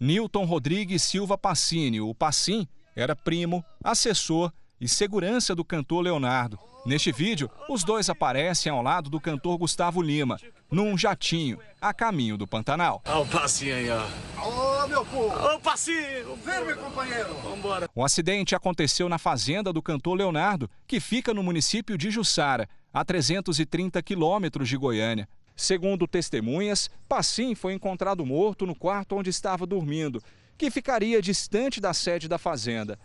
[0.00, 2.66] Newton Rodrigues Silva Passini, o Passim,
[2.98, 6.58] era primo, assessor e segurança do cantor Leonardo.
[6.84, 10.36] Neste vídeo, os dois aparecem ao lado do cantor Gustavo Lima,
[10.68, 13.00] num jatinho, a caminho do Pantanal.
[13.06, 14.04] Olha o passinho aí, ó.
[14.42, 15.54] Ô, meu povo!
[15.54, 16.36] Ô, passinho!
[16.44, 17.34] Vem, meu companheiro!
[17.44, 17.88] Vambora!
[17.94, 23.04] O acidente aconteceu na fazenda do cantor Leonardo, que fica no município de Jussara, a
[23.04, 25.28] 330 quilômetros de Goiânia.
[25.54, 30.22] Segundo testemunhas, Passim foi encontrado morto no quarto onde estava dormindo,
[30.58, 32.98] que ficaria distante da sede da fazenda.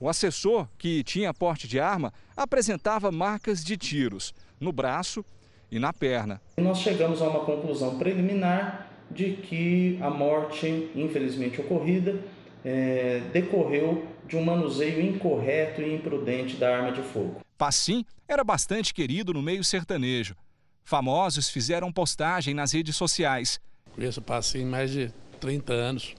[0.00, 5.24] O assessor, que tinha porte de arma, apresentava marcas de tiros no braço
[5.70, 6.40] e na perna.
[6.56, 12.20] Nós chegamos a uma conclusão preliminar de que a morte, infelizmente ocorrida,
[12.64, 17.40] é, decorreu de um manuseio incorreto e imprudente da arma de fogo.
[17.58, 20.34] Passim era bastante querido no meio sertanejo.
[20.82, 23.60] Famosos fizeram postagem nas redes sociais.
[23.94, 26.14] Conheço o Passim mais de 30 anos.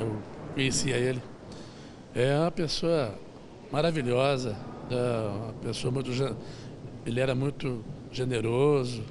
[0.00, 0.16] Eu
[0.54, 1.22] conhecia ele
[2.14, 3.14] é uma pessoa
[3.70, 4.56] maravilhosa,
[4.90, 6.10] é uma pessoa muito.
[7.06, 9.02] Ele era muito generoso.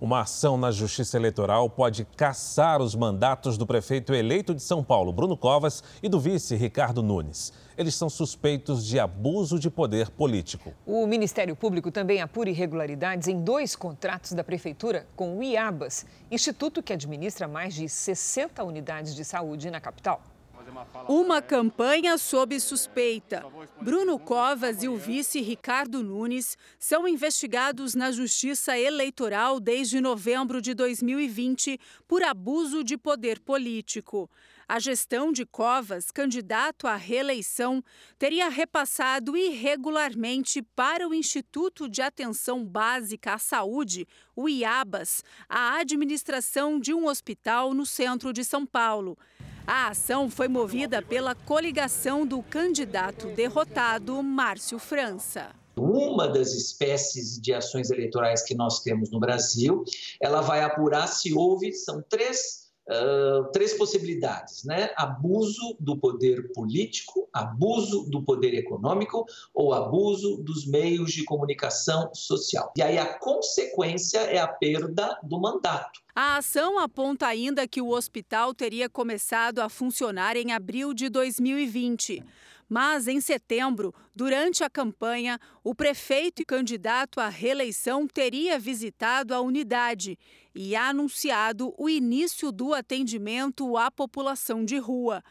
[0.00, 5.12] Uma ação na Justiça Eleitoral pode caçar os mandatos do prefeito eleito de São Paulo,
[5.12, 7.52] Bruno Covas, e do vice, Ricardo Nunes.
[7.78, 10.74] Eles são suspeitos de abuso de poder político.
[10.84, 16.82] O Ministério Público também apura irregularidades em dois contratos da Prefeitura com o IABAS, instituto
[16.82, 20.20] que administra mais de 60 unidades de saúde na capital.
[21.08, 23.46] Uma campanha sob suspeita.
[23.80, 30.74] Bruno Covas e o vice Ricardo Nunes são investigados na Justiça Eleitoral desde novembro de
[30.74, 34.28] 2020 por abuso de poder político.
[34.70, 37.82] A gestão de Covas, candidato à reeleição,
[38.18, 46.78] teria repassado irregularmente para o Instituto de Atenção Básica à Saúde, o IABAS, a administração
[46.78, 49.16] de um hospital no centro de São Paulo.
[49.66, 57.54] A ação foi movida pela coligação do candidato derrotado, Márcio França uma das espécies de
[57.54, 59.84] ações eleitorais que nós temos no Brasil,
[60.20, 62.67] ela vai apurar se houve, são três
[63.52, 64.90] Três possibilidades, né?
[64.96, 72.72] Abuso do poder político, abuso do poder econômico ou abuso dos meios de comunicação social.
[72.76, 76.00] E aí a consequência é a perda do mandato.
[76.14, 82.24] A ação aponta ainda que o hospital teria começado a funcionar em abril de 2020.
[82.68, 89.40] Mas, em setembro, durante a campanha, o prefeito e candidato à reeleição teria visitado a
[89.40, 90.18] unidade
[90.54, 95.24] e anunciado o início do atendimento à população de rua,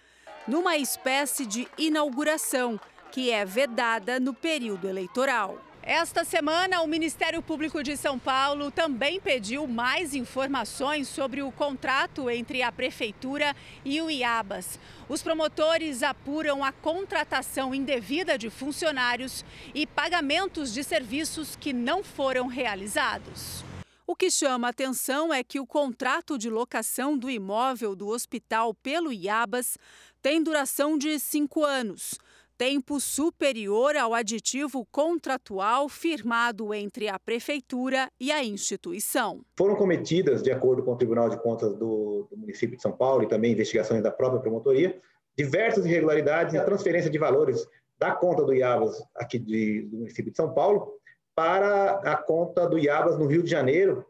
[0.48, 2.80] numa espécie de inauguração
[3.12, 5.67] que é vedada no período eleitoral.
[5.90, 12.30] Esta semana, o Ministério Público de São Paulo também pediu mais informações sobre o contrato
[12.30, 14.78] entre a Prefeitura e o IABAS.
[15.08, 22.48] Os promotores apuram a contratação indevida de funcionários e pagamentos de serviços que não foram
[22.48, 23.64] realizados.
[24.06, 29.14] O que chama atenção é que o contrato de locação do imóvel do hospital pelo
[29.14, 29.78] IABAS
[30.22, 32.20] tem duração de cinco anos
[32.58, 39.42] tempo superior ao aditivo contratual firmado entre a Prefeitura e a instituição.
[39.56, 43.24] Foram cometidas, de acordo com o Tribunal de Contas do, do município de São Paulo
[43.24, 45.00] e também investigações da própria promotoria,
[45.38, 47.68] diversas irregularidades na transferência de valores
[48.00, 50.94] da conta do IABAS aqui de, do município de São Paulo
[51.36, 54.04] para a conta do IABAS no Rio de Janeiro.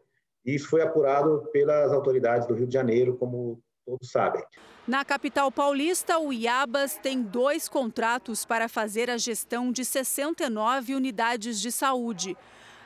[0.44, 4.42] Isso foi apurado pelas autoridades do Rio de Janeiro, como todos sabem.
[4.88, 11.60] Na capital paulista, o IABAS tem dois contratos para fazer a gestão de 69 unidades
[11.60, 12.34] de saúde.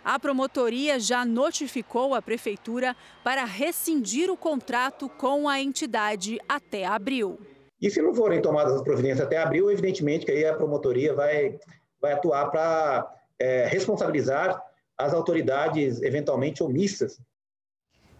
[0.04, 7.38] A promotoria já notificou a prefeitura para rescindir o contrato com a entidade até abril.
[7.80, 11.56] E se não forem tomadas as providências até abril, evidentemente que aí a promotoria vai,
[12.00, 14.60] vai atuar para é, responsabilizar
[14.98, 17.20] as autoridades eventualmente omissas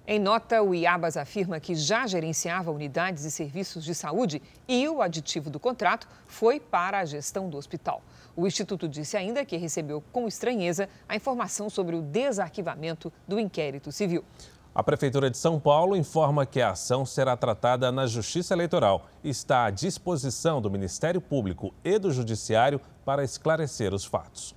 [0.04, 5.00] em nota, o IABAS afirma que já gerenciava unidades e serviços de saúde e o
[5.00, 8.02] aditivo do contrato foi para a gestão do hospital.
[8.34, 13.92] O Instituto disse ainda que recebeu com estranheza a informação sobre o desarquivamento do inquérito
[13.92, 14.24] civil.
[14.74, 19.28] A Prefeitura de São Paulo informa que a ação será tratada na Justiça Eleitoral e
[19.28, 24.54] está à disposição do Ministério Público e do Judiciário para esclarecer os fatos.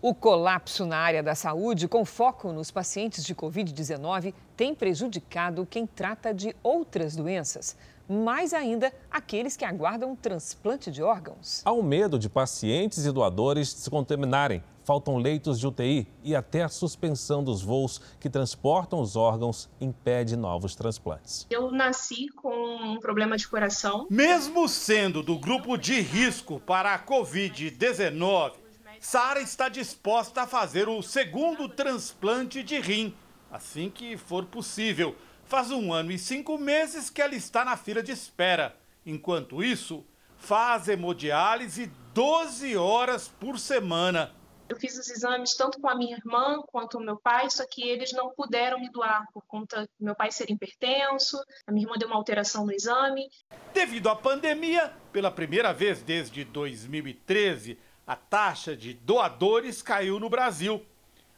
[0.00, 5.88] O colapso na área da saúde, com foco nos pacientes de Covid-19, tem prejudicado quem
[5.88, 7.76] trata de outras doenças,
[8.08, 11.62] mais ainda aqueles que aguardam transplante de órgãos.
[11.64, 14.62] Há um medo de pacientes e doadores se contaminarem.
[14.84, 20.36] Faltam leitos de UTI e até a suspensão dos voos que transportam os órgãos impede
[20.36, 21.44] novos transplantes.
[21.50, 24.06] Eu nasci com um problema de coração.
[24.08, 28.67] Mesmo sendo do grupo de risco para a Covid-19,
[29.00, 33.14] Sara está disposta a fazer o segundo transplante de rim,
[33.50, 35.16] assim que for possível.
[35.44, 38.76] Faz um ano e cinco meses que ela está na fila de espera.
[39.06, 40.04] Enquanto isso,
[40.36, 44.34] faz hemodiálise 12 horas por semana.
[44.68, 47.88] Eu fiz os exames tanto com a minha irmã quanto o meu pai, só que
[47.88, 51.96] eles não puderam me doar por conta do meu pai ser hipertenso, a minha irmã
[51.96, 53.30] deu uma alteração no exame.
[53.72, 57.78] Devido à pandemia, pela primeira vez desde 2013,
[58.08, 60.80] a taxa de doadores caiu no Brasil.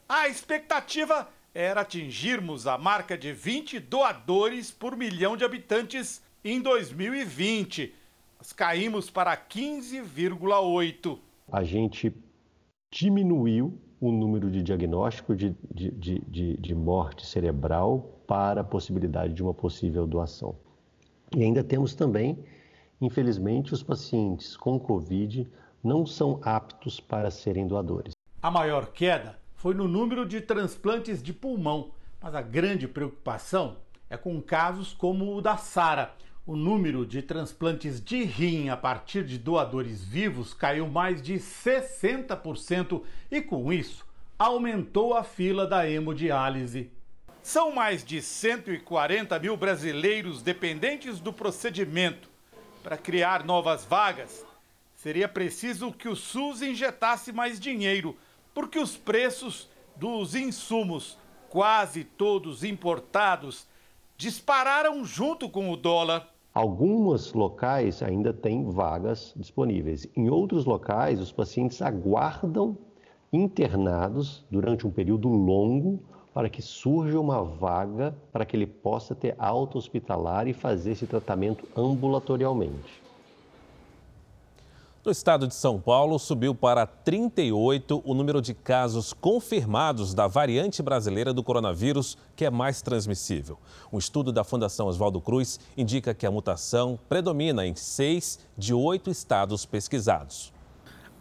[0.09, 7.93] A expectativa era atingirmos a marca de 20 doadores por milhão de habitantes em 2020.
[8.39, 11.19] Nós caímos para 15,8.
[11.51, 12.15] A gente
[12.89, 15.91] diminuiu o número de diagnóstico de, de,
[16.21, 20.55] de, de, morte cerebral para a possibilidade de uma possível doação.
[21.37, 22.39] E ainda temos também,
[23.01, 25.49] infelizmente, os pacientes com Covid
[25.83, 28.13] não são aptos para serem doadores.
[28.43, 33.77] A maior queda foi no número de transplantes de pulmão, mas a grande preocupação
[34.09, 36.15] é com casos como o da Sara.
[36.47, 43.03] O número de transplantes de rim a partir de doadores vivos caiu mais de 60%
[43.31, 44.07] e, com isso,
[44.39, 46.91] aumentou a fila da hemodiálise.
[47.43, 52.29] São mais de 140 mil brasileiros dependentes do procedimento.
[52.83, 54.45] Para criar novas vagas,
[55.01, 58.15] seria preciso que o SUS injetasse mais dinheiro,
[58.53, 61.17] porque os preços dos insumos,
[61.49, 63.67] quase todos importados,
[64.19, 66.29] dispararam junto com o dólar.
[66.53, 70.07] Alguns locais ainda têm vagas disponíveis.
[70.15, 72.77] Em outros locais, os pacientes aguardam
[73.33, 76.03] internados durante um período longo
[76.35, 81.07] para que surja uma vaga para que ele possa ter alta hospitalar e fazer esse
[81.07, 83.01] tratamento ambulatorialmente.
[85.03, 90.83] No estado de São Paulo, subiu para 38 o número de casos confirmados da variante
[90.83, 93.59] brasileira do coronavírus, que é mais transmissível.
[93.91, 99.11] Um estudo da Fundação Oswaldo Cruz indica que a mutação predomina em seis de oito
[99.11, 100.53] estados pesquisados.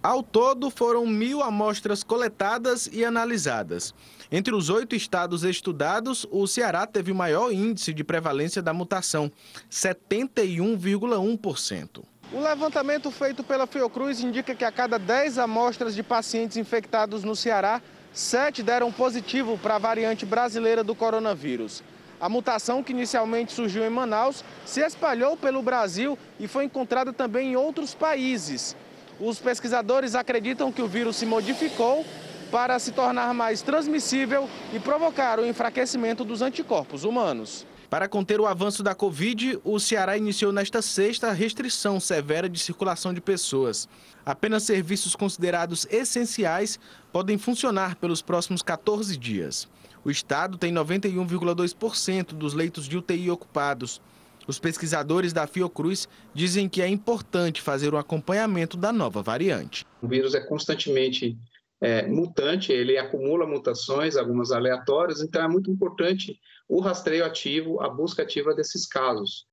[0.04, 3.94] Ao todo, foram mil amostras coletadas e analisadas.
[4.30, 9.32] Entre os oito estados estudados, o Ceará teve o maior índice de prevalência da mutação,
[9.72, 12.04] 71,1%.
[12.32, 17.36] O levantamento feito pela Fiocruz indica que a cada 10 amostras de pacientes infectados no
[17.36, 17.82] Ceará,
[18.14, 21.82] 7 deram positivo para a variante brasileira do coronavírus.
[22.22, 27.54] A mutação, que inicialmente surgiu em Manaus, se espalhou pelo Brasil e foi encontrada também
[27.54, 28.76] em outros países.
[29.20, 32.06] Os pesquisadores acreditam que o vírus se modificou
[32.52, 37.66] para se tornar mais transmissível e provocar o enfraquecimento dos anticorpos humanos.
[37.90, 42.60] Para conter o avanço da Covid, o Ceará iniciou nesta sexta a restrição severa de
[42.60, 43.90] circulação de pessoas.
[44.24, 46.80] Apenas serviços considerados essenciais
[47.12, 49.68] podem funcionar pelos próximos 14 dias.
[50.06, 54.00] O estado tem 91,2% dos leitos de UTI ocupados.
[54.48, 59.84] Os pesquisadores da Fiocruz dizem que é importante fazer o acompanhamento da nova variante.
[60.00, 61.36] O vírus é constantemente
[61.82, 66.38] é, mutante, ele acumula mutações, algumas aleatórias, então é muito importante
[66.70, 69.48] o rastreio ativo, a busca ativa desses casos.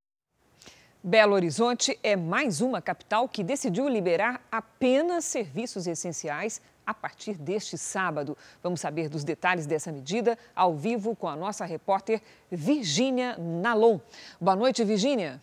[1.03, 7.79] Belo Horizonte é mais uma capital que decidiu liberar apenas serviços essenciais a partir deste
[7.79, 8.37] sábado.
[8.63, 13.99] Vamos saber dos detalhes dessa medida ao vivo com a nossa repórter Virgínia Nalon.
[14.41, 15.41] Boa noite, Virgínia.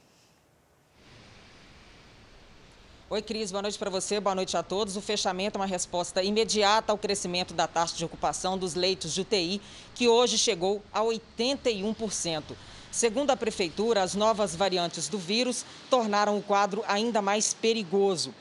[3.13, 4.97] Oi, Cris, boa noite para você, boa noite a todos.
[4.97, 9.21] O fechamento é uma resposta imediata ao crescimento da taxa de ocupação dos leitos de
[9.21, 9.61] UTI,
[9.93, 12.55] que hoje chegou a 81%.
[12.91, 18.33] Segundo a Prefeitura, as novas variantes do vírus tornaram o quadro ainda mais perigoso.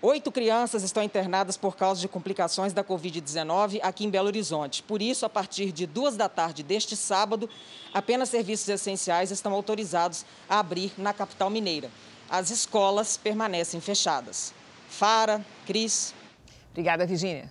[0.00, 4.84] Oito crianças estão internadas por causa de complicações da Covid-19 aqui em Belo Horizonte.
[4.84, 7.50] Por isso, a partir de duas da tarde deste sábado,
[7.92, 11.90] apenas serviços essenciais estão autorizados a abrir na capital mineira.
[12.30, 14.54] As escolas permanecem fechadas.
[14.88, 16.14] Fara, Cris.
[16.70, 17.50] Obrigada, Virginia.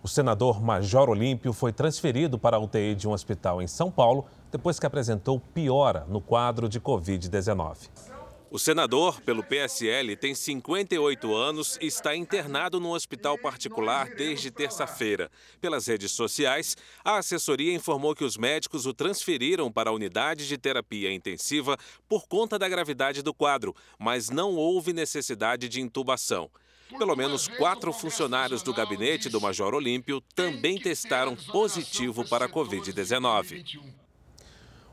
[0.00, 4.26] O senador Major Olímpio foi transferido para a UTI de um hospital em São Paulo
[4.52, 8.15] depois que apresentou piora no quadro de Covid-19.
[8.48, 15.28] O senador, pelo PSL, tem 58 anos e está internado no hospital particular desde terça-feira.
[15.60, 20.56] Pelas redes sociais, a assessoria informou que os médicos o transferiram para a unidade de
[20.56, 21.76] terapia intensiva
[22.08, 26.48] por conta da gravidade do quadro, mas não houve necessidade de intubação.
[26.96, 34.05] Pelo menos quatro funcionários do gabinete do Major Olímpio também testaram positivo para a Covid-19.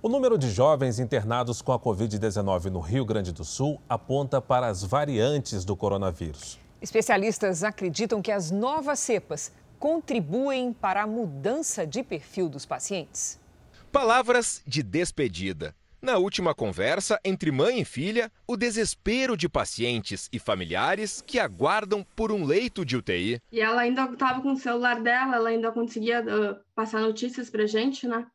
[0.05, 4.67] O número de jovens internados com a Covid-19 no Rio Grande do Sul aponta para
[4.67, 6.59] as variantes do coronavírus.
[6.81, 13.39] Especialistas acreditam que as novas cepas contribuem para a mudança de perfil dos pacientes.
[13.93, 15.73] Palavras de despedida.
[16.01, 22.05] Na última conversa entre mãe e filha, o desespero de pacientes e familiares que aguardam
[22.13, 23.39] por um leito de UTI.
[23.49, 27.65] E ela ainda estava com o celular dela, ela ainda conseguia uh, passar notícias pra
[27.65, 28.27] gente, né?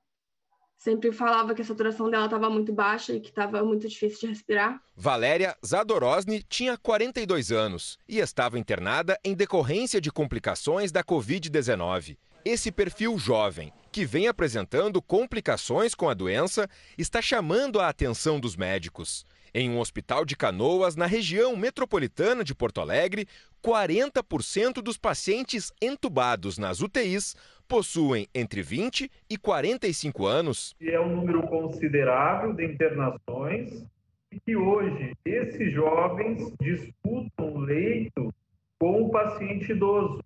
[0.79, 4.27] Sempre falava que a saturação dela estava muito baixa e que estava muito difícil de
[4.29, 4.81] respirar.
[4.97, 12.17] Valéria Zadorosny tinha 42 anos e estava internada em decorrência de complicações da Covid-19.
[12.45, 18.55] Esse perfil jovem, que vem apresentando complicações com a doença, está chamando a atenção dos
[18.55, 19.27] médicos.
[19.53, 23.27] Em um hospital de Canoas, na região metropolitana de Porto Alegre,
[23.63, 27.35] 40% dos pacientes entubados nas UTIs
[27.69, 30.75] possuem entre 20 e 45 anos.
[30.81, 33.85] É um número considerável de internações
[34.33, 38.35] e que hoje esses jovens disputam leito
[38.81, 40.23] com o paciente idoso,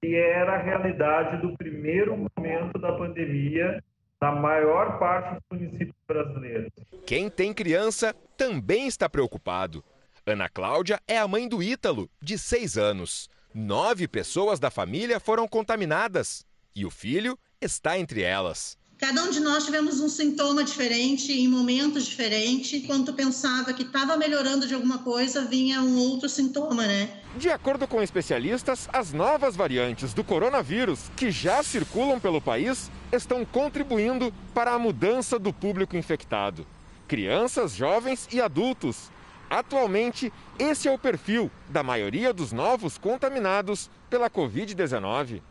[0.00, 3.82] que era a realidade do primeiro momento da pandemia
[4.20, 6.70] na maior parte dos municípios brasileiros.
[7.06, 9.82] Quem tem criança também está preocupado.
[10.24, 13.28] Ana Cláudia é a mãe do Ítalo, de 6 anos.
[13.52, 18.76] Nove pessoas da família foram contaminadas e o filho está entre elas.
[19.02, 22.86] Cada um de nós tivemos um sintoma diferente, em momentos diferentes.
[22.86, 27.10] Tu pensava que estava melhorando de alguma coisa, vinha um outro sintoma, né?
[27.36, 33.44] De acordo com especialistas, as novas variantes do coronavírus que já circulam pelo país estão
[33.44, 36.64] contribuindo para a mudança do público infectado.
[37.08, 39.10] Crianças, jovens e adultos.
[39.50, 45.42] Atualmente, esse é o perfil da maioria dos novos contaminados pela Covid-19.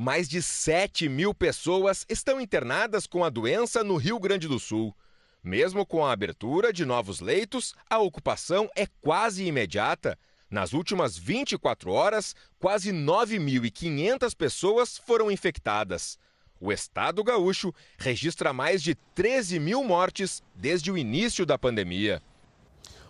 [0.00, 4.94] Mais de 7 mil pessoas estão internadas com a doença no Rio Grande do Sul.
[5.42, 10.16] Mesmo com a abertura de novos leitos, a ocupação é quase imediata.
[10.48, 16.16] Nas últimas 24 horas, quase 9.500 pessoas foram infectadas.
[16.60, 22.22] O estado gaúcho registra mais de 13 mil mortes desde o início da pandemia.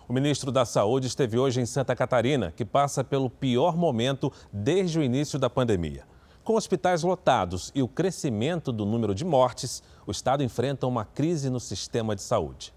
[0.09, 4.99] O ministro da Saúde esteve hoje em Santa Catarina, que passa pelo pior momento desde
[4.99, 6.07] o início da pandemia.
[6.49, 11.51] Com hospitais lotados e o crescimento do número de mortes, o estado enfrenta uma crise
[11.51, 12.72] no sistema de saúde.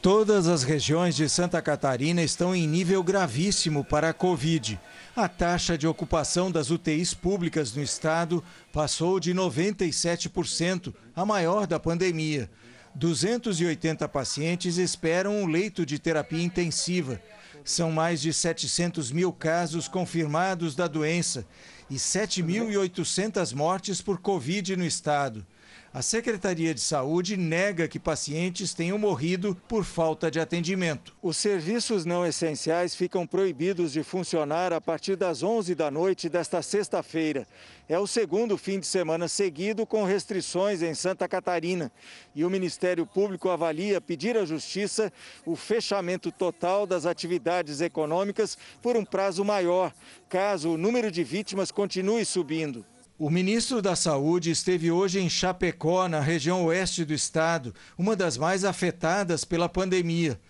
[0.00, 4.80] Todas as regiões de Santa Catarina estão em nível gravíssimo para a Covid.
[5.16, 11.80] A taxa de ocupação das UTIs públicas no estado passou de 97%, a maior da
[11.80, 12.48] pandemia.
[12.94, 17.20] 280 pacientes esperam um leito de terapia intensiva.
[17.64, 21.44] São mais de 700 mil casos confirmados da doença
[21.90, 25.46] e 7.800 mortes por Covid no estado.
[25.94, 31.14] A Secretaria de Saúde nega que pacientes tenham morrido por falta de atendimento.
[31.20, 36.62] Os serviços não essenciais ficam proibidos de funcionar a partir das 11 da noite desta
[36.62, 37.46] sexta-feira.
[37.86, 41.92] É o segundo fim de semana seguido com restrições em Santa Catarina.
[42.34, 45.12] E o Ministério Público avalia pedir à Justiça
[45.44, 49.92] o fechamento total das atividades econômicas por um prazo maior,
[50.26, 52.82] caso o número de vítimas continue subindo.
[53.18, 58.38] O ministro da Saúde esteve hoje em Chapecó, na região oeste do estado, uma das
[58.38, 60.40] mais afetadas pela pandemia.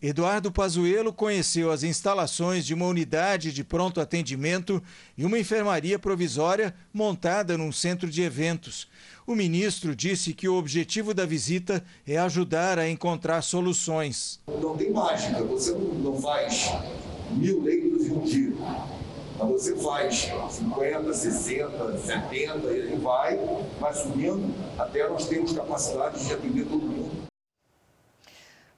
[0.00, 4.82] Eduardo Pazuello conheceu as instalações de uma unidade de pronto atendimento
[5.18, 8.88] e uma enfermaria provisória montada num centro de eventos.
[9.26, 14.40] O ministro disse que o objetivo da visita é ajudar a encontrar soluções.
[14.46, 16.70] Não tem mágica, você não faz
[17.32, 18.52] mil leitos em um dia.
[19.42, 23.36] Mas você faz 50, 60, 70 e ele vai,
[23.80, 27.24] vai subindo até nós termos capacidade de atender todo mundo.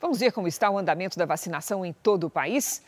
[0.01, 2.81] Vamos ver como está o andamento da vacinação em todo o país?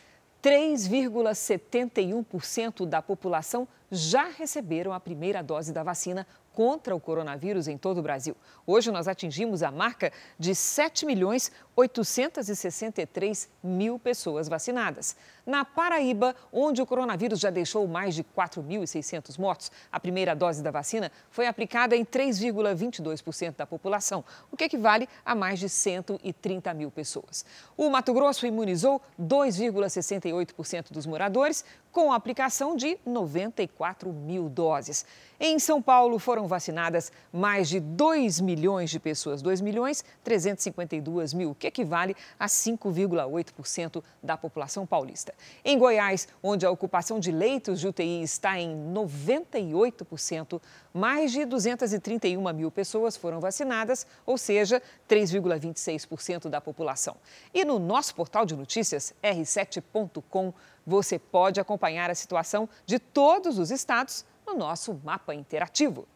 [0.43, 6.25] 3,71% da população já receberam a primeira dose da vacina
[6.57, 8.35] contra o coronavírus em todo o Brasil.
[8.65, 15.15] Hoje nós atingimos a marca de 7 milhões 863 mil pessoas vacinadas.
[15.45, 20.71] Na Paraíba, onde o coronavírus já deixou mais de 4.600 mortos, a primeira dose da
[20.71, 26.89] vacina foi aplicada em 3,22% da população, o que equivale a mais de 130 mil
[26.89, 27.45] pessoas.
[27.77, 35.05] O Mato Grosso imunizou 2,68% dos moradores, com a aplicação de 94 mil doses.
[35.39, 41.53] Em São Paulo foram vacinadas mais de 2 milhões de pessoas, 2 milhões 352 mil,
[41.53, 45.33] que equivale a 5,8% da população paulista.
[45.63, 50.59] Em Goiás, onde a ocupação de leitos de UTI está em 98%,
[50.93, 57.15] mais de 231 mil pessoas foram vacinadas, ou seja, 3,26% da população.
[57.53, 60.53] E no nosso portal de notícias, r7.com,
[60.85, 66.07] você pode acompanhar a situação de todos os estados no nosso mapa interativo.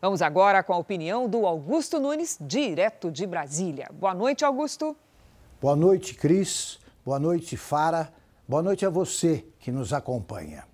[0.00, 3.88] Vamos agora com a opinião do Augusto Nunes, direto de Brasília.
[3.92, 4.96] Boa noite, Augusto.
[5.60, 6.80] Boa noite, Cris.
[7.04, 8.12] Boa noite, Fara.
[8.48, 10.66] Boa noite a você que nos acompanha.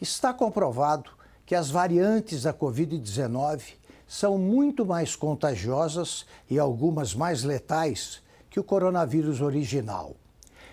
[0.00, 1.10] Está comprovado
[1.50, 3.72] que as variantes da Covid-19
[4.06, 10.14] são muito mais contagiosas e algumas mais letais que o coronavírus original.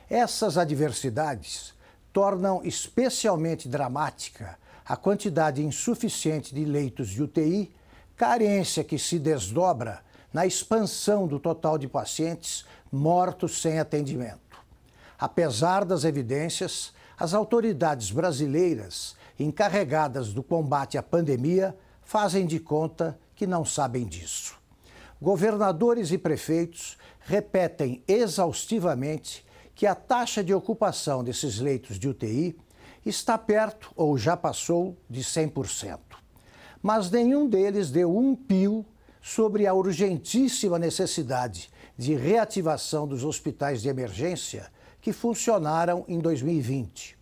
[0.08, 1.74] Essas adversidades
[2.14, 4.56] tornam especialmente dramática
[4.86, 7.74] a quantidade insuficiente de leitos de UTI,
[8.16, 14.62] carência que se desdobra na expansão do total de pacientes mortos sem atendimento.
[15.18, 23.46] Apesar das evidências, as autoridades brasileiras encarregadas do combate à pandemia fazem de conta que
[23.46, 24.58] não sabem disso.
[25.22, 32.56] Governadores e prefeitos repetem exaustivamente que a taxa de ocupação desses leitos de UTI
[33.06, 36.00] está perto ou já passou de 100%.
[36.82, 38.86] Mas nenhum deles deu um pio
[39.22, 44.72] sobre a urgentíssima necessidade de reativação dos hospitais de emergência
[45.02, 47.17] que funcionaram em 2020.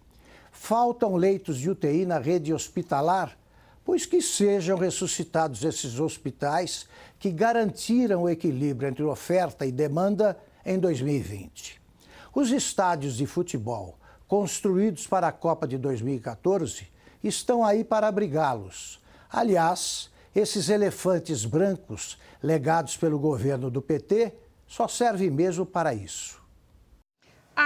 [0.68, 3.38] Faltam leitos de UTI na rede hospitalar,
[3.84, 6.88] pois que sejam ressuscitados esses hospitais
[7.20, 10.36] que garantiram o equilíbrio entre oferta e demanda
[10.66, 11.80] em 2020.
[12.34, 16.88] Os estádios de futebol construídos para a Copa de 2014
[17.24, 19.00] estão aí para abrigá-los.
[19.30, 24.34] Aliás, esses elefantes brancos legados pelo governo do PT
[24.66, 26.44] só servem mesmo para isso.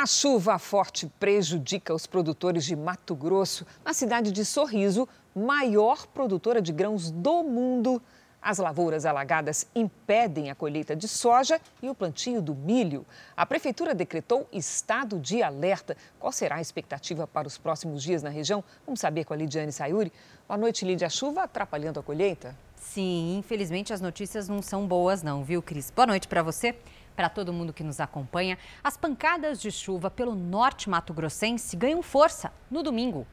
[0.01, 6.61] A chuva forte prejudica os produtores de Mato Grosso, na cidade de Sorriso, maior produtora
[6.61, 8.01] de grãos do mundo.
[8.41, 13.05] As lavouras alagadas impedem a colheita de soja e o plantio do milho.
[13.35, 15.97] A prefeitura decretou estado de alerta.
[16.17, 18.63] Qual será a expectativa para os próximos dias na região?
[18.85, 20.13] Vamos saber com a Lidiane Sayuri.
[20.47, 21.07] Boa noite, Lídia.
[21.07, 22.55] A chuva atrapalhando a colheita?
[22.77, 25.91] Sim, infelizmente as notícias não são boas não, viu, Cris?
[25.91, 26.73] Boa noite para você,
[27.15, 28.57] para todo mundo que nos acompanha.
[28.83, 33.25] As pancadas de chuva pelo norte mato-grossense ganham força no domingo.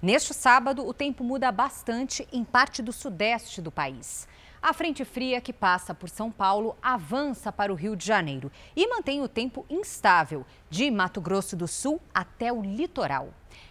[0.00, 4.26] Neste sábado, o tempo muda bastante em parte do sudeste do país.
[4.62, 8.86] A frente fria que passa por São Paulo avança para o Rio de Janeiro e
[8.86, 13.30] mantém o tempo instável de Mato Grosso do Sul até o litoral.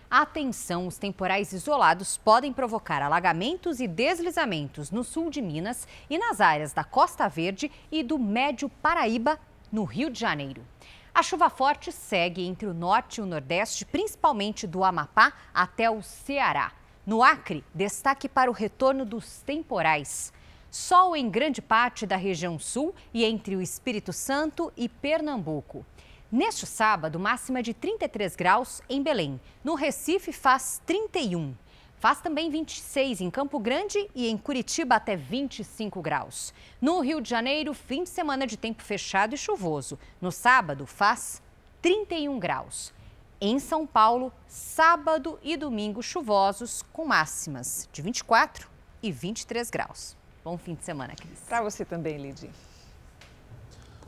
[0.09, 6.41] Atenção, os temporais isolados podem provocar alagamentos e deslizamentos no sul de Minas e nas
[6.41, 9.39] áreas da Costa Verde e do Médio Paraíba,
[9.71, 10.65] no Rio de Janeiro.
[11.13, 16.01] A chuva forte segue entre o norte e o nordeste, principalmente do Amapá até o
[16.01, 16.71] Ceará.
[17.05, 20.31] No Acre, destaque para o retorno dos temporais.
[20.69, 25.85] Sol em grande parte da região sul e entre o Espírito Santo e Pernambuco.
[26.31, 29.39] Neste sábado, máxima de 33 graus em Belém.
[29.61, 31.53] No Recife, faz 31.
[32.01, 36.51] Faz também 26 em Campo Grande e em Curitiba até 25 graus.
[36.81, 39.99] No Rio de Janeiro, fim de semana de tempo fechado e chuvoso.
[40.19, 41.43] No sábado, faz
[41.79, 42.91] 31 graus.
[43.39, 48.67] Em São Paulo, sábado e domingo chuvosos com máximas de 24
[49.03, 50.17] e 23 graus.
[50.43, 51.39] Bom fim de semana, Cris.
[51.47, 52.49] Para você também, Lidy.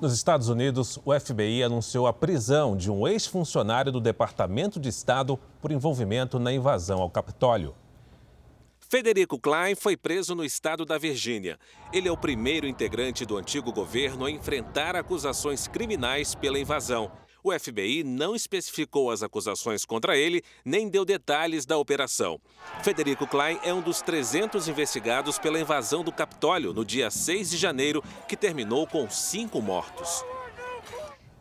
[0.01, 5.39] Nos Estados Unidos, o FBI anunciou a prisão de um ex-funcionário do Departamento de Estado
[5.61, 7.75] por envolvimento na invasão ao Capitólio.
[8.93, 11.57] Federico Klein foi preso no estado da Virgínia.
[11.91, 17.11] Ele é o primeiro integrante do antigo governo a enfrentar acusações criminais pela invasão.
[17.43, 22.39] O FBI não especificou as acusações contra ele, nem deu detalhes da operação.
[22.83, 27.57] Federico Klein é um dos 300 investigados pela invasão do Capitólio no dia 6 de
[27.57, 30.23] janeiro, que terminou com cinco mortos.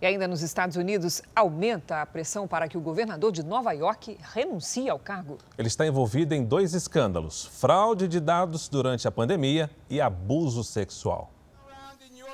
[0.02, 4.18] E ainda nos Estados Unidos, aumenta a pressão para que o governador de Nova York
[4.34, 5.38] renuncie ao cargo.
[5.56, 11.32] Ele está envolvido em dois escândalos: fraude de dados durante a pandemia e abuso sexual.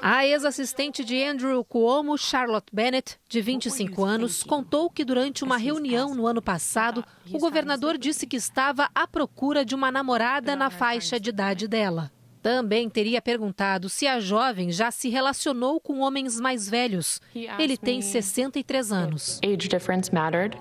[0.00, 6.14] A ex-assistente de Andrew Cuomo, Charlotte Bennett, de 25 anos, contou que durante uma reunião
[6.14, 11.20] no ano passado, o governador disse que estava à procura de uma namorada na faixa
[11.20, 12.10] de idade dela.
[12.42, 17.20] Também teria perguntado se a jovem já se relacionou com homens mais velhos.
[17.58, 19.40] Ele tem 63 anos.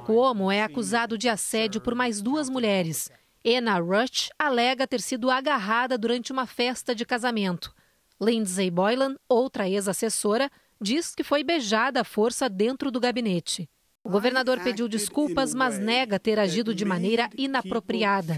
[0.06, 3.12] Cuomo é acusado de assédio por mais duas mulheres.
[3.46, 7.74] Anna Rush alega ter sido agarrada durante uma festa de casamento.
[8.20, 10.50] Lindsay Boylan, outra ex-assessora,
[10.82, 13.70] diz que foi beijada à força dentro do gabinete.
[14.04, 18.38] O governador pediu desculpas, mas nega ter agido de maneira inapropriada.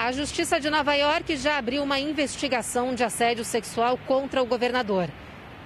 [0.00, 5.08] A Justiça de Nova York já abriu uma investigação de assédio sexual contra o governador.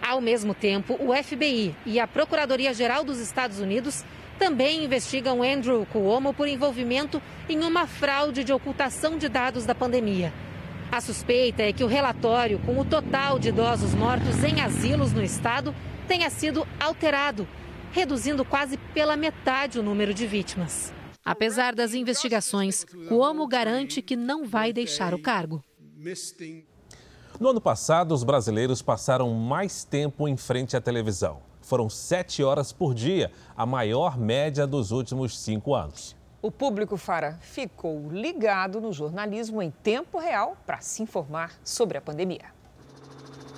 [0.00, 4.02] Ao mesmo tempo, o FBI e a Procuradoria-Geral dos Estados Unidos
[4.38, 10.32] também investigam Andrew Cuomo por envolvimento em uma fraude de ocultação de dados da pandemia.
[10.90, 15.22] A suspeita é que o relatório com o total de idosos mortos em asilos no
[15.22, 15.74] estado
[16.08, 17.46] tenha sido alterado,
[17.92, 20.90] reduzindo quase pela metade o número de vítimas.
[21.24, 25.62] Apesar das investigações, Cuomo garante que não vai deixar o cargo.
[27.38, 31.40] No ano passado, os brasileiros passaram mais tempo em frente à televisão.
[31.60, 36.16] Foram sete horas por dia, a maior média dos últimos cinco anos.
[36.42, 42.00] O público, Fara, ficou ligado no jornalismo em tempo real para se informar sobre a
[42.00, 42.46] pandemia.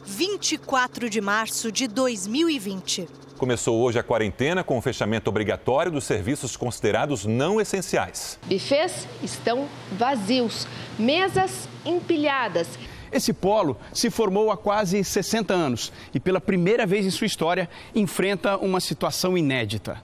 [0.05, 3.09] 24 de março de 2020.
[3.39, 8.39] Começou hoje a quarentena com o fechamento obrigatório dos serviços considerados não essenciais.
[8.47, 12.69] Bufês estão vazios, mesas empilhadas.
[13.11, 17.69] Esse polo se formou há quase 60 anos e, pela primeira vez em sua história,
[17.95, 20.03] enfrenta uma situação inédita.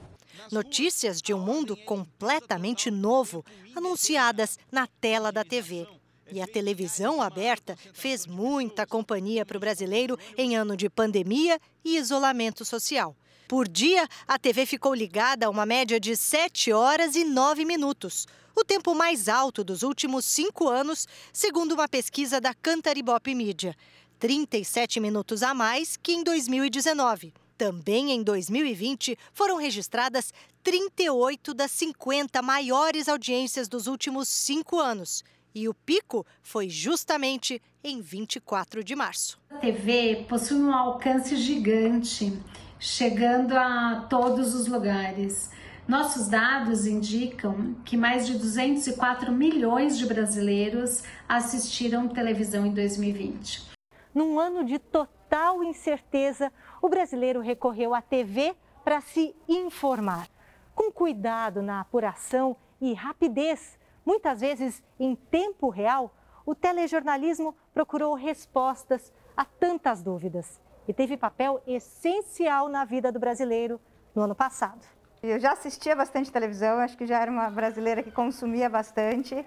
[0.51, 3.45] Notícias de um mundo completamente novo,
[3.77, 5.87] anunciadas na tela da TV.
[6.33, 11.97] E a televisão aberta fez muita companhia para o brasileiro em ano de pandemia e
[11.97, 13.17] isolamento social.
[13.49, 18.29] Por dia, a TV ficou ligada a uma média de 7 horas e 9 minutos,
[18.55, 23.75] o tempo mais alto dos últimos cinco anos, segundo uma pesquisa da Cantaribop Mídia.
[24.21, 27.33] 37 minutos a mais que em 2019.
[27.57, 35.25] Também em 2020, foram registradas 38 das 50 maiores audiências dos últimos cinco anos.
[35.55, 39.41] E o pico foi justamente em 24 de março.
[39.51, 42.33] A TV possui um alcance gigante,
[42.79, 45.51] chegando a todos os lugares.
[45.89, 53.71] Nossos dados indicam que mais de 204 milhões de brasileiros assistiram televisão em 2020.
[54.15, 60.29] Num ano de total incerteza, o brasileiro recorreu à TV para se informar.
[60.77, 69.13] Com cuidado na apuração e rapidez, muitas vezes em tempo real, o telejornalismo procurou respostas
[69.37, 73.81] a tantas dúvidas e teve papel essencial na vida do brasileiro
[74.15, 74.87] no ano passado.
[75.23, 79.45] Eu já assistia bastante televisão, acho que já era uma brasileira que consumia bastante,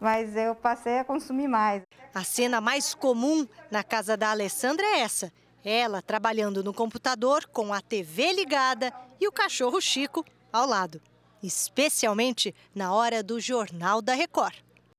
[0.00, 1.82] mas eu passei a consumir mais.
[2.14, 5.32] A cena mais comum na casa da Alessandra é essa
[5.64, 10.22] ela trabalhando no computador com a TV ligada e o cachorro Chico
[10.52, 11.00] ao lado,
[11.46, 14.54] especialmente na hora do Jornal da Record.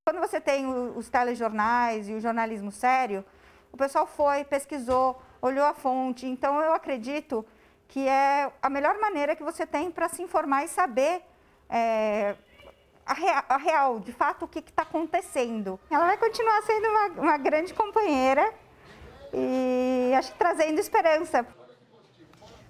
[0.06, 3.26] Quando você tem os telejornais e o jornalismo sério,
[3.72, 6.26] o pessoal foi, pesquisou, olhou a fonte.
[6.28, 7.46] Então eu acredito
[7.88, 11.22] que é a melhor maneira que você tem para se informar e saber
[11.70, 12.36] é,
[13.06, 15.80] a, real, a, real, de fato, o que está acontecendo.
[15.90, 18.54] Ela vai continuar sendo uma, uma grande companheira
[19.34, 21.46] e acho que trazendo esperança.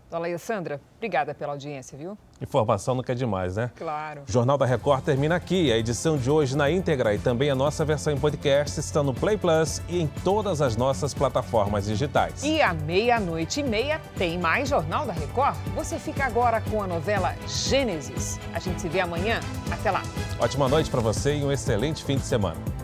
[0.09, 2.17] Dona Alessandra, obrigada pela audiência, viu?
[2.41, 3.71] Informação nunca é demais, né?
[3.75, 4.23] Claro.
[4.27, 5.71] O Jornal da Record termina aqui.
[5.71, 9.13] A edição de hoje na íntegra e também a nossa versão em podcast está no
[9.13, 12.43] Play Plus e em todas as nossas plataformas digitais.
[12.43, 15.55] E à meia-noite e meia tem mais Jornal da Record.
[15.75, 18.39] Você fica agora com a novela Gênesis.
[18.53, 19.39] A gente se vê amanhã.
[19.71, 20.01] Até lá.
[20.39, 22.74] Ótima noite para você e um excelente fim de semana.